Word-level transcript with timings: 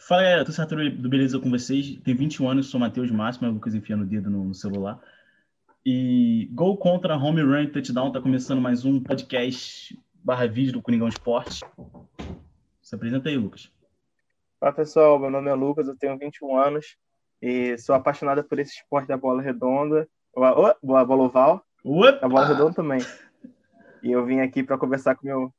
Fala 0.00 0.22
galera, 0.22 0.44
tô 0.44 0.52
certo 0.52 0.76
do 0.76 1.08
Beleza 1.08 1.40
com 1.40 1.50
vocês. 1.50 1.96
Tem 2.04 2.14
21 2.14 2.48
anos, 2.48 2.70
sou 2.70 2.78
Matheus 2.78 3.10
Máximo, 3.10 3.48
é 3.48 3.50
o 3.50 3.54
Lucas 3.54 3.74
enfiando 3.74 4.04
o 4.04 4.06
dedo 4.06 4.30
no 4.30 4.54
celular. 4.54 4.98
E 5.84 6.48
gol 6.52 6.78
contra 6.78 7.16
home 7.16 7.42
run 7.42 7.66
touchdown, 7.66 8.12
tá 8.12 8.20
começando 8.20 8.60
mais 8.60 8.84
um 8.84 9.02
podcast 9.02 9.98
barra 10.14 10.46
vídeo 10.46 10.72
do 10.72 10.80
Coringão 10.80 11.08
Esporte. 11.08 11.64
Se 12.80 12.94
apresenta 12.94 13.28
aí, 13.28 13.36
Lucas. 13.36 13.72
Fala 14.60 14.72
pessoal, 14.72 15.18
meu 15.18 15.30
nome 15.30 15.50
é 15.50 15.54
Lucas, 15.54 15.88
eu 15.88 15.96
tenho 15.96 16.16
21 16.16 16.56
anos 16.56 16.96
e 17.42 17.76
sou 17.76 17.94
apaixonada 17.94 18.42
por 18.44 18.58
esse 18.60 18.76
esporte 18.76 19.08
da 19.08 19.16
bola 19.16 19.42
redonda, 19.42 20.08
a 20.34 21.04
bola 21.04 21.24
oval, 21.24 21.66
Opa! 21.84 22.18
a 22.22 22.28
bola 22.28 22.46
redonda 22.46 22.72
também. 22.72 23.00
E 24.02 24.12
eu 24.12 24.24
vim 24.24 24.40
aqui 24.40 24.62
para 24.62 24.78
conversar 24.78 25.16
com 25.16 25.26
meu 25.26 25.52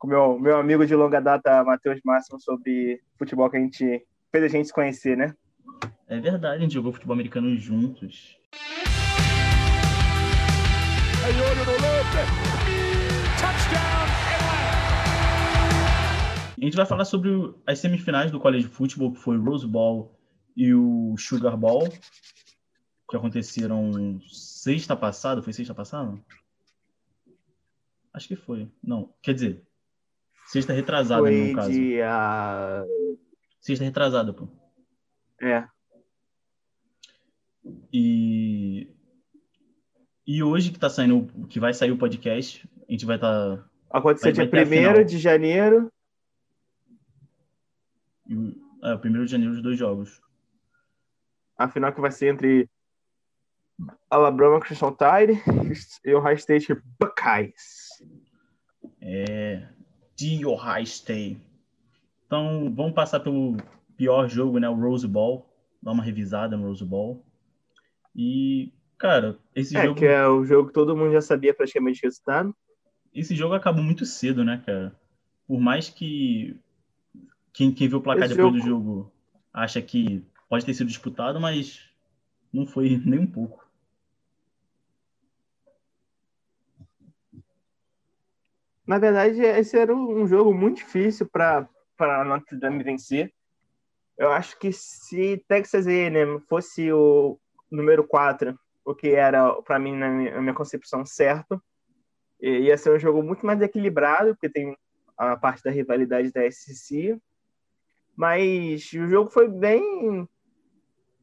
com 0.00 0.08
meu 0.08 0.38
meu 0.38 0.56
amigo 0.56 0.86
de 0.86 0.96
longa 0.96 1.20
data, 1.20 1.62
Matheus 1.62 2.00
Máximo, 2.02 2.40
sobre 2.40 3.00
futebol 3.18 3.50
que 3.50 3.58
a 3.58 3.60
gente 3.60 4.02
fez 4.32 4.44
a 4.44 4.48
gente 4.48 4.66
se 4.66 4.72
conhecer, 4.72 5.14
né? 5.14 5.34
É 6.08 6.18
verdade, 6.18 6.56
a 6.56 6.58
gente 6.58 6.72
jogou 6.72 6.90
futebol 6.90 7.12
americano 7.12 7.54
juntos. 7.54 8.38
A 16.56 16.64
gente 16.64 16.76
vai 16.76 16.86
falar 16.86 17.04
sobre 17.04 17.30
as 17.66 17.78
semifinais 17.78 18.30
do 18.30 18.40
College 18.40 18.68
Football, 18.68 19.12
que 19.12 19.20
foi 19.20 19.36
o 19.36 19.44
Rose 19.44 19.66
Bowl 19.66 20.18
e 20.56 20.72
o 20.74 21.14
Sugar 21.18 21.56
Bowl, 21.58 21.86
que 23.08 23.16
aconteceram 23.16 24.18
sexta 24.30 24.96
passada. 24.96 25.42
Foi 25.42 25.52
sexta 25.52 25.74
passada? 25.74 26.18
Acho 28.14 28.28
que 28.28 28.36
foi. 28.36 28.68
Não, 28.82 29.12
quer 29.22 29.34
dizer, 29.34 29.69
sexta 30.46 30.72
retrasada, 30.72 31.22
Foi 31.22 31.48
no 31.48 31.54
caso. 31.54 31.70
dia... 31.70 32.84
Sexta 33.60 33.84
retrasada, 33.84 34.32
pô. 34.32 34.48
É, 35.40 35.66
E 37.92 38.94
e 40.26 40.44
hoje 40.44 40.70
que 40.70 40.78
tá 40.78 40.88
saindo, 40.88 41.26
que 41.48 41.58
vai 41.58 41.74
sair 41.74 41.90
o 41.90 41.98
podcast, 41.98 42.68
a 42.88 42.92
gente 42.92 43.04
vai 43.04 43.16
estar 43.16 43.56
tá, 43.56 43.64
aconteceu 43.90 44.30
dia 44.30 44.44
vai 44.44 44.50
ter 44.50 44.58
a 44.60 44.62
1 44.62 44.66
final. 44.66 45.04
de 45.04 45.18
janeiro, 45.18 45.92
é, 48.84 48.94
o 48.94 48.98
primeiro 49.00 49.26
de 49.26 49.32
janeiro 49.32 49.54
os 49.54 49.60
dois 49.60 49.76
jogos. 49.76 50.20
a 51.58 51.68
final 51.68 51.92
que 51.92 52.00
vai 52.00 52.12
ser 52.12 52.28
entre 52.28 52.70
Alabama 54.08 54.60
Crimson 54.60 54.92
Tide 54.92 55.42
e 56.04 56.14
Ohio 56.14 56.36
State 56.36 56.74
Buckeyes. 57.00 57.88
É, 59.00 59.68
de 60.20 60.44
Ohio 60.44 60.82
State. 60.84 61.40
Então, 62.26 62.70
vamos 62.74 62.92
passar 62.92 63.20
pelo 63.20 63.56
pior 63.96 64.28
jogo, 64.28 64.58
né, 64.58 64.68
o 64.68 64.74
Rose 64.74 65.08
Bowl, 65.08 65.48
dar 65.82 65.92
uma 65.92 66.02
revisada 66.02 66.56
no 66.56 66.66
Rose 66.68 66.84
Bowl. 66.84 67.24
E, 68.14 68.70
cara, 68.98 69.38
esse 69.54 69.76
É, 69.76 69.84
jogo, 69.84 69.98
que 69.98 70.04
é 70.04 70.26
o 70.28 70.44
jogo 70.44 70.68
que 70.68 70.74
todo 70.74 70.96
mundo 70.96 71.12
já 71.12 71.20
sabia 71.22 71.54
praticamente 71.54 72.00
o 72.02 72.06
resultado. 72.06 72.54
esse 73.14 73.34
jogo 73.34 73.54
acabou 73.54 73.82
muito 73.82 74.04
cedo, 74.04 74.44
né, 74.44 74.62
cara? 74.64 74.94
Por 75.46 75.58
mais 75.58 75.88
que 75.88 76.56
quem, 77.52 77.72
quem 77.72 77.88
viu 77.88 77.98
o 77.98 78.02
placar 78.02 78.24
Esse 78.24 78.34
depois 78.34 78.52
jogo- 78.54 78.62
do 78.62 78.68
jogo 78.68 79.12
acha 79.52 79.80
que 79.80 80.22
pode 80.48 80.64
ter 80.66 80.74
sido 80.74 80.86
disputado, 80.88 81.40
mas 81.40 81.80
não 82.52 82.66
foi 82.66 83.00
nem 83.04 83.20
um 83.20 83.26
pouco. 83.26 83.66
Na 88.90 88.98
verdade, 88.98 89.40
esse 89.40 89.78
era 89.78 89.94
um 89.94 90.26
jogo 90.26 90.52
muito 90.52 90.78
difícil 90.78 91.24
para 91.30 91.68
Notre 92.26 92.58
Dame 92.58 92.82
vencer. 92.82 93.32
Eu 94.18 94.32
acho 94.32 94.58
que 94.58 94.72
se 94.72 95.40
Texas 95.46 95.86
A&M 95.86 96.40
fosse 96.48 96.92
o 96.92 97.38
número 97.70 98.02
4, 98.02 98.58
o 98.84 98.92
que 98.92 99.10
era, 99.10 99.62
para 99.62 99.78
mim, 99.78 99.94
na 99.94 100.10
minha, 100.10 100.52
concepção, 100.52 101.06
certo, 101.06 101.62
ia 102.40 102.76
ser 102.76 102.90
um 102.90 102.98
jogo 102.98 103.22
muito 103.22 103.46
mais 103.46 103.62
equilibrado, 103.62 104.34
porque 104.34 104.50
tem 104.50 104.76
a 105.16 105.36
parte 105.36 105.62
da 105.62 105.70
rivalidade 105.70 106.32
da 106.32 106.50
SEC. 106.50 107.16
Mas 108.16 108.92
o 108.92 109.06
jogo 109.06 109.30
foi 109.30 109.46
bem. 109.46 110.28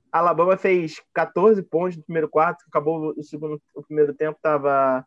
Alabama 0.09 0.56
fez 0.56 1.03
14 1.14 1.62
pontos 1.64 1.97
no 1.97 2.03
primeiro 2.03 2.30
quarto, 2.30 2.64
acabou 2.70 3.14
o 3.14 3.24
segundo, 3.24 3.62
o 3.75 3.84
primeiro 3.84 4.14
tempo 4.14 4.38
estava 4.38 5.06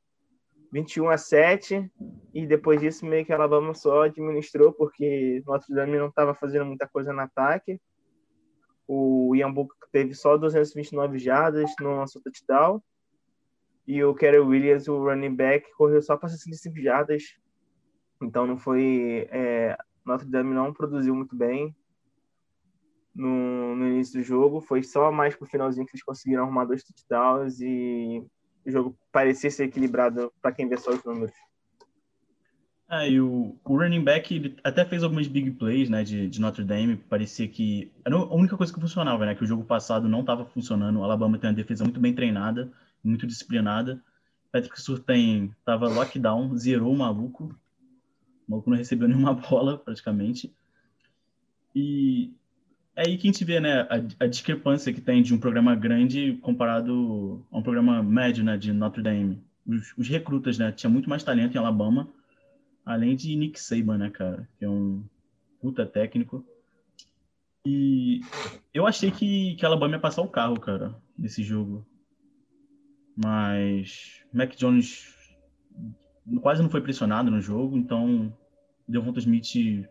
21 0.73 1.09
a 1.09 1.19
7 1.19 1.91
e 2.33 2.47
depois 2.47 2.81
disso 2.81 3.05
meio 3.05 3.25
que 3.25 3.33
a 3.33 3.37
Alabama 3.37 3.75
só 3.75 4.05
administrou 4.05 4.73
porque 4.73 5.43
Notre 5.47 5.75
Dame 5.75 5.99
não 5.99 6.09
estava 6.09 6.35
fazendo 6.35 6.65
muita 6.65 6.87
coisa 6.87 7.13
no 7.13 7.21
ataque. 7.21 7.81
O 8.87 9.35
Ian 9.35 9.53
Book 9.53 9.75
teve 9.93 10.15
só 10.15 10.37
229 10.37 11.19
jardas, 11.19 11.71
não 11.81 11.97
lançou 11.97 12.23
touchdown. 12.23 12.81
E 13.87 14.03
o 14.05 14.15
Kerry 14.15 14.39
Williams, 14.39 14.87
o 14.89 15.05
running 15.05 15.35
back, 15.35 15.73
correu 15.75 16.01
só 16.01 16.17
para 16.17 16.29
65 16.29 16.81
jardas. 16.81 17.23
Então 18.23 18.47
não 18.47 18.57
foi. 18.57 19.29
é, 19.31 19.77
Notre 20.05 20.29
Dame 20.29 20.55
não 20.55 20.73
produziu 20.73 21.15
muito 21.15 21.35
bem 21.35 21.75
no, 23.15 23.75
no 23.75 23.89
início 23.89 24.21
do 24.21 24.25
jogo. 24.25 24.61
Foi 24.61 24.83
só 24.83 25.11
mais 25.11 25.35
pro 25.35 25.47
finalzinho 25.47 25.87
que 25.87 25.93
eles 25.93 26.05
conseguiram 26.05 26.45
arrumar 26.45 26.65
dois 26.65 26.85
touchdowns 26.85 27.61
e 27.61 28.25
o 28.65 28.71
jogo 28.71 28.99
parecia 29.13 29.51
ser 29.51 29.65
equilibrado 29.65 30.33
para 30.41 30.53
quem 30.53 30.69
vê 30.69 30.77
só 30.77 30.91
os 30.91 31.05
números. 31.05 31.33
É, 32.91 33.09
e 33.09 33.21
o, 33.21 33.57
o 33.65 33.77
running 33.77 34.03
back 34.03 34.35
ele 34.35 34.57
até 34.65 34.85
fez 34.85 35.05
algumas 35.05 35.29
big 35.29 35.53
plays, 35.53 35.89
né, 35.89 36.03
de, 36.03 36.29
de 36.29 36.41
Notre 36.41 36.65
Dame. 36.65 36.97
Parecia 36.97 37.47
que 37.47 37.93
era 38.05 38.17
a 38.17 38.35
única 38.35 38.57
coisa 38.57 38.73
que 38.73 38.81
funcionava, 38.81 39.25
né, 39.25 39.35
que 39.37 39.45
o 39.45 39.47
jogo 39.47 39.65
passado 39.65 40.09
não 40.09 40.21
estava 40.21 40.45
funcionando. 40.45 40.99
O 40.99 41.05
Alabama 41.05 41.39
tem 41.39 41.49
uma 41.49 41.57
defesa 41.57 41.85
muito 41.85 42.01
bem 42.01 42.13
treinada, 42.13 42.71
muito 43.03 43.29
disciplinada. 43.29 44.03
Patrick 44.51 44.81
Surtain 44.81 45.55
tava 45.65 45.89
lockdown, 45.89 46.57
zerou 46.57 46.93
o 46.93 46.99
maluco. 46.99 47.55
O 48.49 48.51
maluco 48.51 48.71
não 48.71 48.77
recebeu 48.77 49.07
nenhuma 49.07 49.35
bola, 49.49 49.79
praticamente. 49.79 50.53
E 51.73 52.35
é 53.01 53.07
aí 53.07 53.17
que 53.17 53.27
a 53.27 53.33
gente 53.33 53.45
vê, 53.45 53.59
né, 53.59 53.81
a, 53.83 54.25
a 54.25 54.27
discrepância 54.27 54.93
que 54.93 55.01
tem 55.01 55.23
de 55.23 55.35
um 55.35 55.39
programa 55.39 55.75
grande 55.75 56.39
comparado 56.43 57.45
a 57.51 57.59
um 57.59 57.63
programa 57.63 58.03
médio, 58.03 58.45
né, 58.45 58.59
de 58.59 58.73
Notre 58.73 59.03
Dame. 59.03 59.43
Os, 59.67 59.95
os 59.97 60.09
recrutas, 60.09 60.59
né, 60.59 60.71
tinha 60.71 60.91
muito 60.91 61.09
mais 61.09 61.25
talento 61.25 61.55
em 61.55 61.59
Alabama. 61.59 62.09
Além 62.85 63.17
de 63.17 63.35
Nick 63.35 63.59
Saban, 63.59 63.97
né, 63.97 64.11
cara? 64.11 64.47
Que 64.59 64.65
é 64.67 64.69
um 64.69 65.03
puta 65.61 65.87
técnico. 65.87 66.45
E 67.65 68.21
eu 68.73 68.87
achei 68.87 69.11
que, 69.11 69.55
que 69.55 69.65
Alabama 69.65 69.95
ia 69.95 70.01
passar 70.01 70.23
o 70.23 70.29
carro, 70.29 70.59
cara, 70.61 70.95
nesse 71.19 71.43
jogo. 71.43 71.87
Mas 73.17 74.23
Mac 74.33 74.55
Jones 74.57 75.15
quase 76.43 76.63
não 76.63 76.71
foi 76.71 76.81
pressionado 76.81 77.31
no 77.31 77.41
jogo, 77.41 77.77
então 77.77 78.33
Devonta 78.87 79.19
Smith 79.19 79.87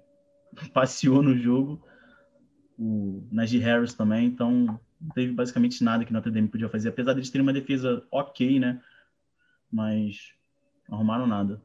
passeou 0.74 1.24
no 1.24 1.38
jogo. 1.38 1.84
O 2.80 3.28
Najee 3.30 3.60
Harris 3.60 3.94
também, 3.94 4.28
então 4.28 4.80
não 5.02 5.10
teve 5.14 5.34
basicamente 5.34 5.84
nada 5.84 6.06
que 6.06 6.14
Notre 6.14 6.32
Dame 6.32 6.48
podia 6.48 6.70
fazer, 6.70 6.90
apesar 6.90 7.14
deles 7.14 7.30
terem 7.30 7.46
uma 7.46 7.52
defesa 7.52 8.06
ok, 8.10 8.60
né? 8.60 8.82
Mas 9.70 10.34
não 10.88 10.98
arrumaram 10.98 11.28
nada. 11.28 11.62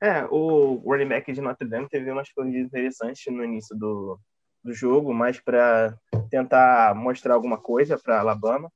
É, 0.00 0.24
o 0.30 0.82
running 0.84 1.08
back 1.08 1.32
de 1.32 1.40
Notre 1.40 1.68
Dame 1.68 1.88
teve 1.88 2.10
umas 2.10 2.30
coisas 2.32 2.54
interessantes 2.54 3.24
no 3.32 3.44
início 3.44 3.76
do, 3.78 4.18
do 4.62 4.74
jogo, 4.74 5.14
mais 5.14 5.40
para 5.40 5.96
tentar 6.28 6.94
mostrar 6.94 7.34
alguma 7.34 7.56
coisa 7.56 7.96
para 7.96 8.18
Alabama, 8.18 8.70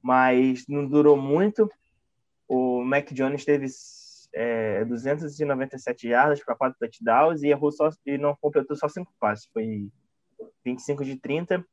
mas 0.00 0.64
não 0.68 0.86
durou 0.86 1.16
muito. 1.16 1.68
O 2.46 2.82
Mac 2.84 3.12
Jones 3.12 3.44
teve 3.44 3.66
é, 4.34 4.84
297 4.84 6.08
jardas 6.08 6.42
para 6.44 6.54
quatro 6.54 6.78
touchdowns 6.78 7.42
e 7.42 7.48
errou 7.48 7.72
só 7.72 7.90
e 8.06 8.18
não 8.18 8.36
completou 8.40 8.76
só 8.76 8.88
cinco 8.88 9.12
passes, 9.18 9.48
foi 9.52 9.88
25 10.64 11.04
de 11.04 11.16
30. 11.16 11.64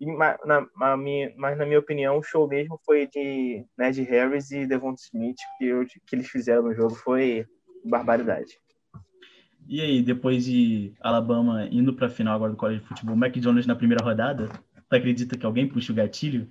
E, 0.00 0.06
na, 0.16 0.66
na 0.76 0.96
minha, 0.96 1.32
mas 1.36 1.56
na 1.56 1.64
minha 1.64 1.78
opinião, 1.78 2.18
o 2.18 2.22
show 2.22 2.48
mesmo 2.48 2.80
foi 2.84 3.06
de 3.06 3.64
Ned 3.78 4.02
Harris 4.02 4.50
e 4.50 4.66
Devonta 4.66 5.00
Smith, 5.00 5.36
que, 5.58 5.66
eu- 5.66 5.86
que 5.86 6.16
eles 6.16 6.28
fizeram 6.28 6.62
no 6.62 6.74
jogo 6.74 6.94
foi 6.94 7.46
barbaridade. 7.84 8.58
E 9.68 9.80
aí, 9.80 10.02
depois 10.02 10.44
de 10.44 10.92
Alabama 11.00 11.68
indo 11.70 11.94
para 11.94 12.08
a 12.08 12.10
final 12.10 12.34
agora 12.34 12.50
do 12.50 12.56
college 12.56 12.80
de 12.80 12.88
futebol, 12.88 13.14
Mac 13.14 13.34
Jones 13.36 13.66
na 13.66 13.76
primeira 13.76 14.04
rodada, 14.04 14.48
acredita 14.90 15.38
que 15.38 15.46
alguém 15.46 15.68
puxa 15.68 15.92
o 15.92 15.96
gatilho? 15.96 16.48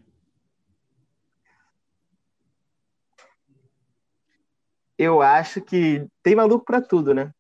Eu 5.02 5.20
acho 5.20 5.60
que 5.62 6.06
tem 6.22 6.36
maluco 6.36 6.64
para 6.64 6.80
tudo, 6.80 7.12
né? 7.12 7.34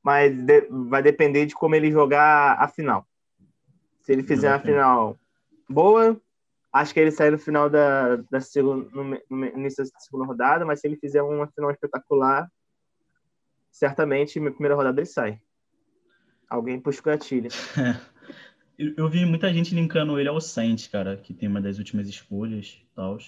Mas 0.00 0.32
de- 0.32 0.68
vai 0.88 1.02
depender 1.02 1.44
de 1.44 1.56
como 1.56 1.74
ele 1.74 1.90
jogar 1.90 2.52
a 2.60 2.68
final. 2.68 3.04
Se 4.02 4.12
ele 4.12 4.22
fizer 4.22 4.46
a 4.46 4.54
Exatamente. 4.54 4.76
final 4.78 5.18
boa, 5.68 6.20
acho 6.72 6.94
que 6.94 7.00
ele 7.00 7.10
sai 7.10 7.30
no 7.30 7.38
final 7.40 7.68
da, 7.68 8.14
da 8.30 8.40
segunda, 8.40 8.88
no, 8.92 9.02
me- 9.02 9.22
no 9.28 9.44
início 9.58 9.82
da 9.82 9.98
segunda 9.98 10.24
rodada, 10.24 10.64
mas 10.64 10.78
se 10.78 10.86
ele 10.86 10.96
fizer 10.96 11.20
uma 11.20 11.48
final 11.48 11.72
espetacular, 11.72 12.48
certamente 13.72 14.38
minha 14.38 14.52
primeira 14.52 14.76
rodada 14.76 15.00
ele 15.00 15.06
sai. 15.06 15.40
Alguém 16.48 16.78
puxa 16.78 17.00
o 17.00 17.02
gatilho. 17.02 17.48
eu, 18.78 18.94
eu 18.96 19.08
vi 19.08 19.26
muita 19.26 19.52
gente 19.52 19.74
linkando 19.74 20.16
ele 20.20 20.28
ao 20.28 20.40
Saints, 20.40 20.86
cara, 20.86 21.16
que 21.16 21.34
tem 21.34 21.48
uma 21.48 21.60
das 21.60 21.78
últimas 21.78 22.06
escolhas 22.06 22.80
e 22.80 22.86
tal. 22.94 23.18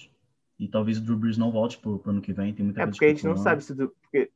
E 0.59 0.67
talvez 0.67 0.97
o 0.97 1.01
Drew 1.01 1.17
Brees 1.17 1.37
não 1.37 1.51
volte 1.51 1.77
pro, 1.77 1.97
pro 1.97 2.11
ano 2.11 2.21
que 2.21 2.33
vem. 2.33 2.53
Tem 2.53 2.65
muita 2.65 2.81
é 2.81 2.85
porque 2.85 3.05
a 3.05 3.09
gente 3.09 3.25
não 3.25 3.37
sabe 3.37 3.63
se. 3.63 3.73
Porque, 3.73 4.29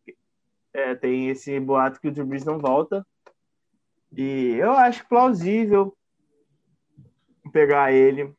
é, 0.73 0.95
tem 0.95 1.27
esse 1.29 1.59
boato 1.59 1.99
que 1.99 2.07
o 2.07 2.11
Drew 2.11 2.25
Brees 2.25 2.45
não 2.45 2.57
volta. 2.57 3.05
E 4.15 4.55
eu 4.57 4.71
acho 4.71 5.07
plausível 5.07 5.95
pegar 7.51 7.91
ele. 7.91 8.33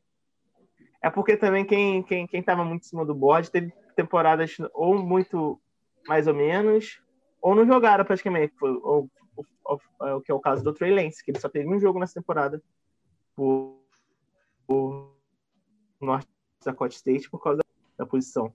É 1.03 1.11
porque 1.11 1.37
também 1.37 1.65
quem, 1.65 2.03
quem, 2.03 2.27
quem 2.27 2.43
tava 2.43 2.65
muito 2.65 2.85
em 2.85 2.89
cima 2.89 3.05
do 3.05 3.15
board 3.15 3.51
teve 3.51 3.73
temporadas 3.95 4.57
ou 4.73 4.99
muito 4.99 5.61
mais 6.09 6.27
ou 6.27 6.35
menos, 6.35 7.01
ou 7.41 7.55
não 7.55 7.67
jogaram 7.67 8.05
praticamente. 8.05 8.55
Ou, 8.63 9.11
ou, 9.65 9.81
o 10.01 10.21
que 10.21 10.31
é 10.31 10.35
o 10.35 10.41
caso 10.41 10.65
do 10.65 10.73
Trey 10.73 10.95
Lance, 10.95 11.23
que 11.23 11.31
ele 11.31 11.41
só 11.41 11.49
teve 11.49 11.69
um 11.69 11.79
jogo 11.79 11.99
nessa 11.99 12.15
temporada 12.15 12.63
por, 13.35 13.79
por 14.67 15.15
North 16.01 16.27
Dakota 16.65 16.95
State 16.95 17.29
por 17.31 17.43
causa 17.43 17.59
da 17.59 17.74
posição. 18.07 18.53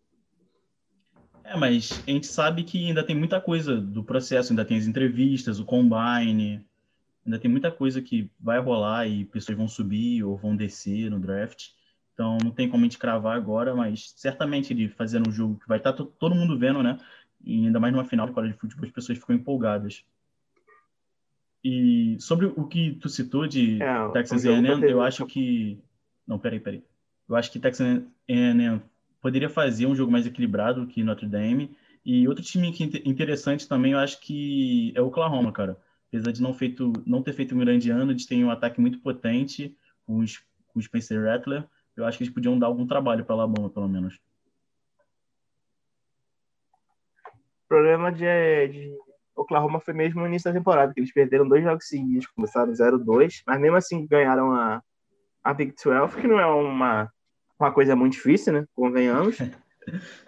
É, 1.43 1.57
mas 1.57 2.03
a 2.07 2.11
gente 2.11 2.27
sabe 2.27 2.63
que 2.63 2.87
ainda 2.87 3.03
tem 3.03 3.15
muita 3.15 3.41
coisa 3.41 3.79
do 3.79 4.03
processo, 4.03 4.51
ainda 4.51 4.63
tem 4.63 4.77
as 4.77 4.85
entrevistas, 4.85 5.59
o 5.59 5.65
combine, 5.65 6.63
ainda 7.25 7.39
tem 7.39 7.49
muita 7.49 7.71
coisa 7.71 8.01
que 8.01 8.29
vai 8.39 8.59
rolar 8.59 9.07
e 9.07 9.25
pessoas 9.25 9.57
vão 9.57 9.67
subir 9.67 10.23
ou 10.23 10.37
vão 10.37 10.55
descer 10.55 11.09
no 11.09 11.19
draft. 11.19 11.69
Então 12.13 12.37
não 12.43 12.51
tem 12.51 12.69
como 12.69 12.83
a 12.83 12.85
gente 12.85 12.99
cravar 12.99 13.35
agora, 13.35 13.73
mas 13.73 14.13
certamente 14.15 14.73
ele 14.73 14.89
fazendo 14.89 15.29
um 15.29 15.31
jogo 15.31 15.59
que 15.59 15.67
vai 15.67 15.77
estar 15.77 15.93
tá 15.93 16.05
todo 16.19 16.35
mundo 16.35 16.57
vendo, 16.57 16.83
né? 16.83 16.99
E 17.43 17.65
ainda 17.65 17.79
mais 17.79 17.93
numa 17.93 18.05
final 18.05 18.27
de 18.27 18.33
college 18.33 18.53
de 18.53 18.59
futebol, 18.59 18.85
as 18.85 18.91
pessoas 18.91 19.17
ficam 19.17 19.35
empolgadas. 19.35 20.03
E 21.63 22.15
sobre 22.19 22.45
o 22.45 22.67
que 22.67 22.95
tu 23.01 23.09
citou 23.09 23.47
de 23.47 23.81
é, 23.81 24.09
Texas 24.09 24.45
A&M, 24.45 24.89
eu 24.89 25.01
acho 25.01 25.25
que... 25.25 25.79
Não, 26.27 26.37
peraí, 26.37 26.59
peraí. 26.59 26.83
Eu 27.27 27.35
acho 27.35 27.51
que 27.51 27.59
Texas 27.59 28.03
A&M 28.27 28.81
poderia 29.21 29.49
fazer 29.49 29.85
um 29.85 29.95
jogo 29.95 30.11
mais 30.11 30.25
equilibrado 30.25 30.87
que 30.87 31.03
Notre 31.03 31.27
Dame. 31.27 31.75
E 32.05 32.27
outro 32.27 32.43
time 32.43 32.71
que 32.71 32.83
interessante 33.05 33.67
também, 33.67 33.91
eu 33.91 33.99
acho 33.99 34.19
que 34.21 34.93
é 34.95 35.01
o 35.01 35.07
Oklahoma, 35.07 35.51
cara. 35.51 35.77
Apesar 36.07 36.31
de 36.31 36.41
não, 36.41 36.53
feito, 36.53 36.91
não 37.05 37.21
ter 37.21 37.33
feito 37.33 37.53
um 37.53 37.59
grande 37.59 37.89
ano, 37.91 38.11
eles 38.11 38.25
têm 38.25 38.43
um 38.43 38.49
ataque 38.49 38.81
muito 38.81 38.99
potente 38.99 39.75
com, 40.05 40.17
os, 40.17 40.43
com 40.67 40.81
Spencer 40.81 41.23
Rattler. 41.23 41.67
Eu 41.95 42.05
acho 42.05 42.17
que 42.17 42.23
eles 42.23 42.33
podiam 42.33 42.57
dar 42.57 42.67
algum 42.67 42.87
trabalho 42.87 43.25
para 43.25 43.35
Alabama, 43.35 43.69
pelo 43.69 43.87
menos. 43.87 44.19
O 47.65 47.67
problema 47.67 48.11
de, 48.11 48.67
de 48.69 48.97
Oklahoma 49.35 49.79
foi 49.79 49.93
mesmo 49.93 50.21
no 50.21 50.27
início 50.27 50.51
da 50.51 50.57
temporada, 50.57 50.93
que 50.93 50.99
eles 50.99 51.13
perderam 51.13 51.47
dois 51.47 51.63
jogos 51.63 51.87
seguidos, 51.87 52.25
começaram 52.27 52.71
0-2, 52.71 53.43
mas 53.45 53.59
mesmo 53.59 53.77
assim 53.77 54.07
ganharam 54.07 54.51
a, 54.53 54.81
a 55.43 55.53
Big 55.53 55.75
12, 55.75 56.19
que 56.19 56.27
não 56.27 56.39
é 56.39 56.45
uma 56.47 57.11
uma 57.59 57.71
coisa 57.71 57.95
muito 57.95 58.13
difícil, 58.13 58.53
né? 58.53 58.65
Convenhamos. 58.73 59.37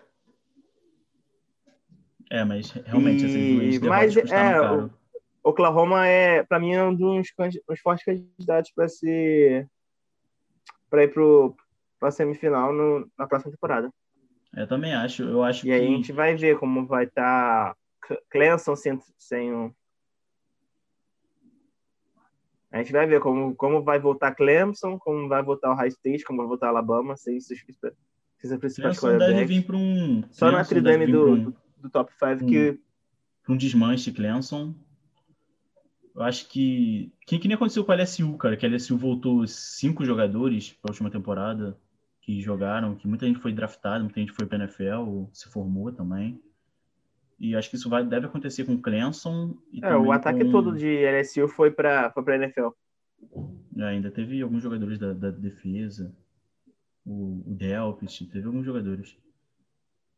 É, 2.33 2.45
mas 2.45 2.71
realmente 2.71 3.25
e... 3.25 3.77
duas 3.77 4.15
mas, 4.15 4.31
é, 4.31 4.61
o 4.61 4.89
Oklahoma 5.43 6.07
é, 6.07 6.41
para 6.43 6.61
mim, 6.61 6.71
é 6.71 6.81
um 6.81 6.95
dos, 6.95 7.27
dos 7.67 7.79
fortes 7.81 8.05
candidatos 8.05 8.71
para 8.73 8.87
ser 8.87 9.67
para 10.89 11.03
ir 11.03 11.09
pro 11.09 11.53
para 11.99 12.09
semifinal 12.09 12.71
no, 12.71 13.05
na 13.19 13.27
próxima 13.27 13.51
temporada. 13.51 13.91
Eu 14.55 14.65
também 14.65 14.93
acho. 14.93 15.23
Eu 15.23 15.43
acho 15.43 15.65
e 15.65 15.69
que... 15.69 15.71
aí 15.73 15.85
a 15.85 15.89
gente 15.89 16.13
vai 16.13 16.33
ver 16.33 16.57
como 16.57 16.85
vai 16.85 17.03
estar 17.03 17.75
tá 18.07 18.17
Clemson 18.29 18.77
sem, 18.77 18.97
sem 19.17 19.53
um, 19.53 19.73
a 22.71 22.77
gente 22.77 22.91
vai 22.93 23.05
ver 23.05 23.19
como, 23.19 23.53
como 23.55 23.83
vai 23.83 23.99
voltar 23.99 24.33
Clemson, 24.33 24.97
como 24.97 25.27
vai 25.27 25.43
voltar 25.43 25.71
o 25.71 25.75
High 25.75 25.89
State, 25.89 26.23
como 26.23 26.39
vai 26.39 26.47
voltar 26.47 26.69
Alabama, 26.69 27.17
sem 27.17 27.35
esses, 27.35 27.59
esses 28.41 28.59
principais 28.59 28.97
Clemson 28.97 29.17
deve 29.17 29.45
vir 29.45 29.65
para 29.65 29.75
um... 29.75 30.23
Só 30.31 30.49
na 30.49 30.63
Tridame 30.63 31.05
do, 31.05 31.31
um, 31.31 31.43
do, 31.43 31.55
do, 31.77 31.89
top 31.89 32.11
5 32.13 32.43
um, 32.43 32.47
que... 32.47 32.79
um 33.49 33.57
desmanche 33.57 34.13
Clemson. 34.13 34.73
Eu 36.15 36.23
acho 36.23 36.47
que... 36.47 37.11
Que, 37.27 37.39
que 37.39 37.47
nem 37.47 37.55
aconteceu 37.55 37.83
com 37.83 37.91
a 37.91 37.95
LSU, 37.95 38.37
cara, 38.37 38.55
que 38.55 38.65
a 38.65 38.69
LSU 38.69 38.97
voltou 38.97 39.45
cinco 39.45 40.05
jogadores 40.05 40.71
para 40.71 40.91
a 40.91 40.93
última 40.93 41.11
temporada 41.11 41.77
que 42.21 42.39
jogaram, 42.39 42.95
que 42.95 43.07
muita 43.07 43.25
gente 43.25 43.39
foi 43.39 43.51
draftada, 43.51 44.03
muita 44.03 44.19
gente 44.21 44.31
foi 44.31 44.45
para 44.45 44.59
NFL, 44.59 45.25
se 45.33 45.49
formou 45.49 45.91
também. 45.91 46.41
E 47.41 47.55
acho 47.55 47.71
que 47.71 47.75
isso 47.75 47.89
vai, 47.89 48.05
deve 48.05 48.27
acontecer 48.27 48.65
com 48.65 48.75
o 48.75 48.81
Clemson. 48.81 49.57
é, 49.81 49.97
o 49.97 50.11
ataque 50.11 50.45
com... 50.45 50.51
todo 50.51 50.77
de 50.77 51.03
LSU 51.07 51.47
foi 51.47 51.71
para 51.71 52.13
a 52.15 52.35
NFL. 52.35 52.67
É, 53.77 53.83
ainda 53.83 54.11
teve 54.11 54.39
alguns 54.43 54.61
jogadores 54.61 54.99
da, 54.99 55.11
da 55.11 55.31
defesa. 55.31 56.15
O, 57.03 57.41
o 57.47 57.55
Delpit, 57.55 58.27
teve 58.27 58.45
alguns 58.45 58.63
jogadores. 58.63 59.17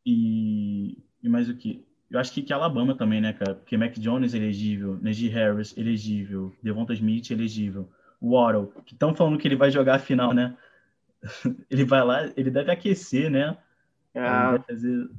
E, 0.06 1.02
e 1.24 1.30
mais 1.30 1.48
o 1.48 1.56
que? 1.56 1.88
Eu 2.12 2.20
acho 2.20 2.34
que, 2.34 2.42
que 2.42 2.52
Alabama 2.52 2.94
também, 2.94 3.22
né, 3.22 3.32
cara? 3.32 3.56
Porque 3.56 3.78
Mac 3.78 3.94
Jones 3.94 4.34
é 4.34 4.38
elegível, 4.38 5.00
Najee 5.02 5.30
Harris 5.30 5.78
elegível, 5.78 6.54
Devonta 6.62 6.94
Smith 6.94 7.32
elegível, 7.32 7.90
Waddle, 8.22 8.74
que 8.86 8.94
estão 8.94 9.16
falando 9.16 9.38
que 9.38 9.48
ele 9.48 9.56
vai 9.56 9.72
jogar 9.72 9.96
a 9.96 10.00
final, 10.00 10.34
né? 10.34 10.58
ele 11.72 11.86
vai 11.86 12.04
lá, 12.04 12.26
ele 12.36 12.52
deve 12.52 12.70
aquecer, 12.70 13.32
né? 13.32 13.58
Ah. 14.14 14.50
Ele 14.50 14.58
vai 14.58 14.60
fazer 14.68 15.10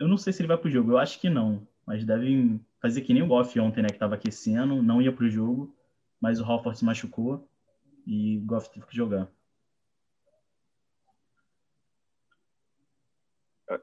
eu 0.00 0.08
não 0.08 0.16
sei 0.16 0.32
se 0.32 0.40
ele 0.40 0.48
vai 0.48 0.56
pro 0.56 0.70
jogo, 0.70 0.92
eu 0.92 0.98
acho 0.98 1.20
que 1.20 1.28
não. 1.28 1.68
Mas 1.86 2.04
devem 2.04 2.64
fazer 2.80 3.02
que 3.02 3.12
nem 3.12 3.22
o 3.22 3.26
Goff 3.26 3.58
ontem, 3.60 3.82
né? 3.82 3.88
Que 3.88 3.98
tava 3.98 4.14
aquecendo, 4.14 4.82
não 4.82 5.02
ia 5.02 5.12
pro 5.12 5.28
jogo, 5.28 5.76
mas 6.18 6.40
o 6.40 6.44
Hofford 6.44 6.78
se 6.78 6.84
machucou 6.84 7.46
e 8.06 8.38
o 8.38 8.46
Goff 8.46 8.70
teve 8.70 8.86
que 8.86 8.96
jogar. 8.96 9.28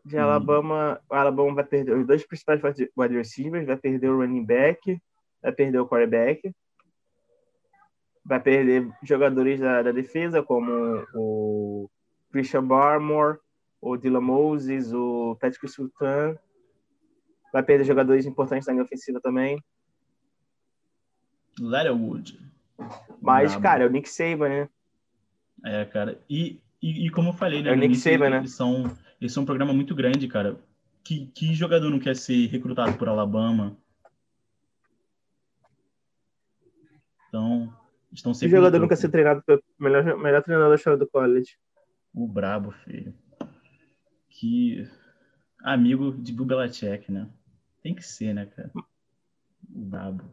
De 0.04 0.18
Alabama, 0.18 1.00
o 1.10 1.14
Alabama 1.14 1.54
vai 1.54 1.64
perder 1.64 1.96
os 1.96 2.06
dois 2.06 2.26
principais 2.26 2.62
wide 2.98 3.16
receivers, 3.16 3.68
vai 3.68 3.78
perder 3.78 4.10
o 4.10 4.18
running 4.18 4.44
back, 4.44 5.00
vai 5.42 5.52
perder 5.52 5.80
o 5.80 5.88
quarterback, 5.88 6.52
vai 8.26 8.40
perder 8.42 8.92
jogadores 9.04 9.60
da, 9.60 9.84
da 9.84 9.92
defesa, 9.94 10.44
como 10.44 11.06
o 11.14 11.90
Christian 12.32 12.66
Barmore, 12.66 13.40
o 13.82 13.98
Dylan 13.98 14.22
Moses, 14.22 14.94
o 14.94 15.36
Patrick 15.40 15.68
Sultan. 15.68 16.38
Vai 17.54 17.64
perder 17.64 17.86
jogadores 17.86 18.26
importantes 18.26 18.68
na 18.68 18.74
linha 18.74 18.86
ofensiva 18.86 19.20
também. 19.22 19.64
Leatherwood. 21.60 22.40
Mas, 23.22 23.52
Bravo. 23.52 23.62
cara, 23.62 23.84
é 23.84 23.88
o 23.88 23.90
Nick 23.90 24.10
Saban, 24.10 24.50
né? 24.50 24.70
É, 25.66 25.86
cara. 25.86 26.22
E, 26.30 26.62
e, 26.82 27.08
e 27.08 27.10
como 27.10 27.30
eu 27.30 27.34
falei, 27.34 27.64
né? 27.64 27.70
É 27.70 27.74
o 27.74 27.76
Nick 27.76 27.96
Saban, 27.96 28.30
né? 28.30 28.38
Eles 28.38 28.54
são, 28.54 28.96
eles 29.20 29.34
são 29.34 29.44
um 29.44 29.46
programa 29.46 29.74
muito 29.74 29.96
grande, 29.96 30.28
cara. 30.28 30.60
Que, 31.04 31.28
que 31.28 31.54
jogador 31.54 31.90
não 31.90 32.00
quer 32.00 32.16
ser 32.16 32.48
recrutado 32.48 32.98
por 32.98 33.08
Alabama? 33.08 33.78
Então, 37.30 37.74
estão 38.12 38.34
sempre. 38.34 38.50
Que 38.50 38.56
jogador 38.58 38.80
nunca 38.80 38.96
ser 38.96 39.10
treinado 39.10 39.42
pelo 39.44 39.64
melhor, 39.80 40.18
melhor 40.18 40.44
treinador 40.44 40.70
da 40.70 40.76
história 40.76 41.00
do 41.00 41.08
college? 41.08 41.58
O 42.14 42.28
brabo, 42.28 42.72
filho 42.72 43.14
que 44.38 44.88
amigo 45.64 46.12
de 46.12 46.32
Bill 46.32 46.46
Belichick, 46.46 47.12
né? 47.12 47.28
Tem 47.82 47.96
que 47.96 48.04
ser, 48.04 48.34
né, 48.34 48.46
cara? 48.46 48.72
O 48.76 48.84
brabo. 49.82 50.24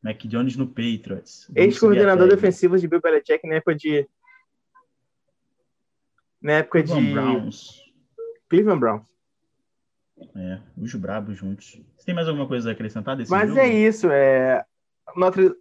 Mac 0.00 0.24
Jones 0.24 0.56
no 0.56 0.66
Patriots. 0.68 1.50
Ex-coordenador 1.54 2.28
defensivo 2.28 2.78
de 2.78 2.86
Bill 2.86 3.00
Belichick 3.00 3.46
na 3.46 3.56
época 3.56 3.74
de. 3.74 4.08
Na 6.40 6.52
época 6.52 6.82
Cleveland 6.82 7.06
de. 7.06 7.12
Browns. 7.12 7.92
Cleveland 8.48 8.80
Browns. 8.80 9.08
É, 10.36 10.60
os 10.76 10.94
brabos 10.94 11.36
juntos. 11.36 11.80
Você 11.96 12.06
tem 12.06 12.14
mais 12.14 12.28
alguma 12.28 12.46
coisa 12.46 12.70
a 12.70 12.72
acrescentar 12.72 13.16
desse 13.16 13.30
Mas 13.30 13.48
jogo? 13.48 13.60
é 13.60 13.68
isso, 13.68 14.08
é. 14.10 14.64
Notre... 15.16 15.56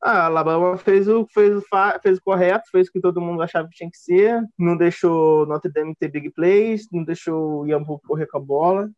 Ah, 0.00 0.22
a 0.22 0.26
Alabama 0.26 0.76
fez 0.78 1.08
o, 1.08 1.26
fez, 1.26 1.56
o, 1.56 1.62
fez 2.00 2.18
o 2.18 2.22
correto, 2.22 2.70
fez 2.70 2.88
o 2.88 2.92
que 2.92 3.00
todo 3.00 3.20
mundo 3.20 3.42
achava 3.42 3.68
que 3.68 3.74
tinha 3.74 3.90
que 3.90 3.98
ser, 3.98 4.40
não 4.56 4.76
deixou 4.76 5.44
Notre 5.46 5.72
Dame 5.72 5.94
ter 5.96 6.08
big 6.08 6.30
plays, 6.30 6.86
não 6.92 7.02
deixou 7.02 7.62
o 7.62 7.66
Yambu 7.66 7.98
correr 8.06 8.26
com 8.26 8.38
a 8.38 8.40
bola, 8.40 8.90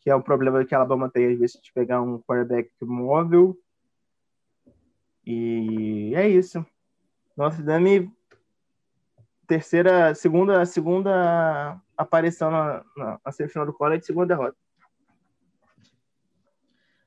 que 0.00 0.10
é 0.10 0.14
o 0.14 0.22
problema 0.22 0.64
que 0.64 0.74
a 0.74 0.78
Alabama 0.78 1.10
tem 1.10 1.32
às 1.32 1.38
vezes 1.38 1.60
de 1.62 1.72
pegar 1.72 2.02
um 2.02 2.18
quarterback 2.20 2.70
móvel. 2.82 3.56
E 5.24 6.12
é 6.14 6.28
isso. 6.28 6.64
Notre 7.34 7.62
Dame, 7.62 8.12
terceira, 9.46 10.14
segunda, 10.14 10.66
segunda 10.66 11.80
aparição 11.96 12.50
na, 12.50 12.84
na, 12.96 13.20
na 13.24 13.32
semifinal 13.32 13.64
do 13.64 13.72
college, 13.72 14.04
segunda 14.04 14.26
derrota. 14.26 14.56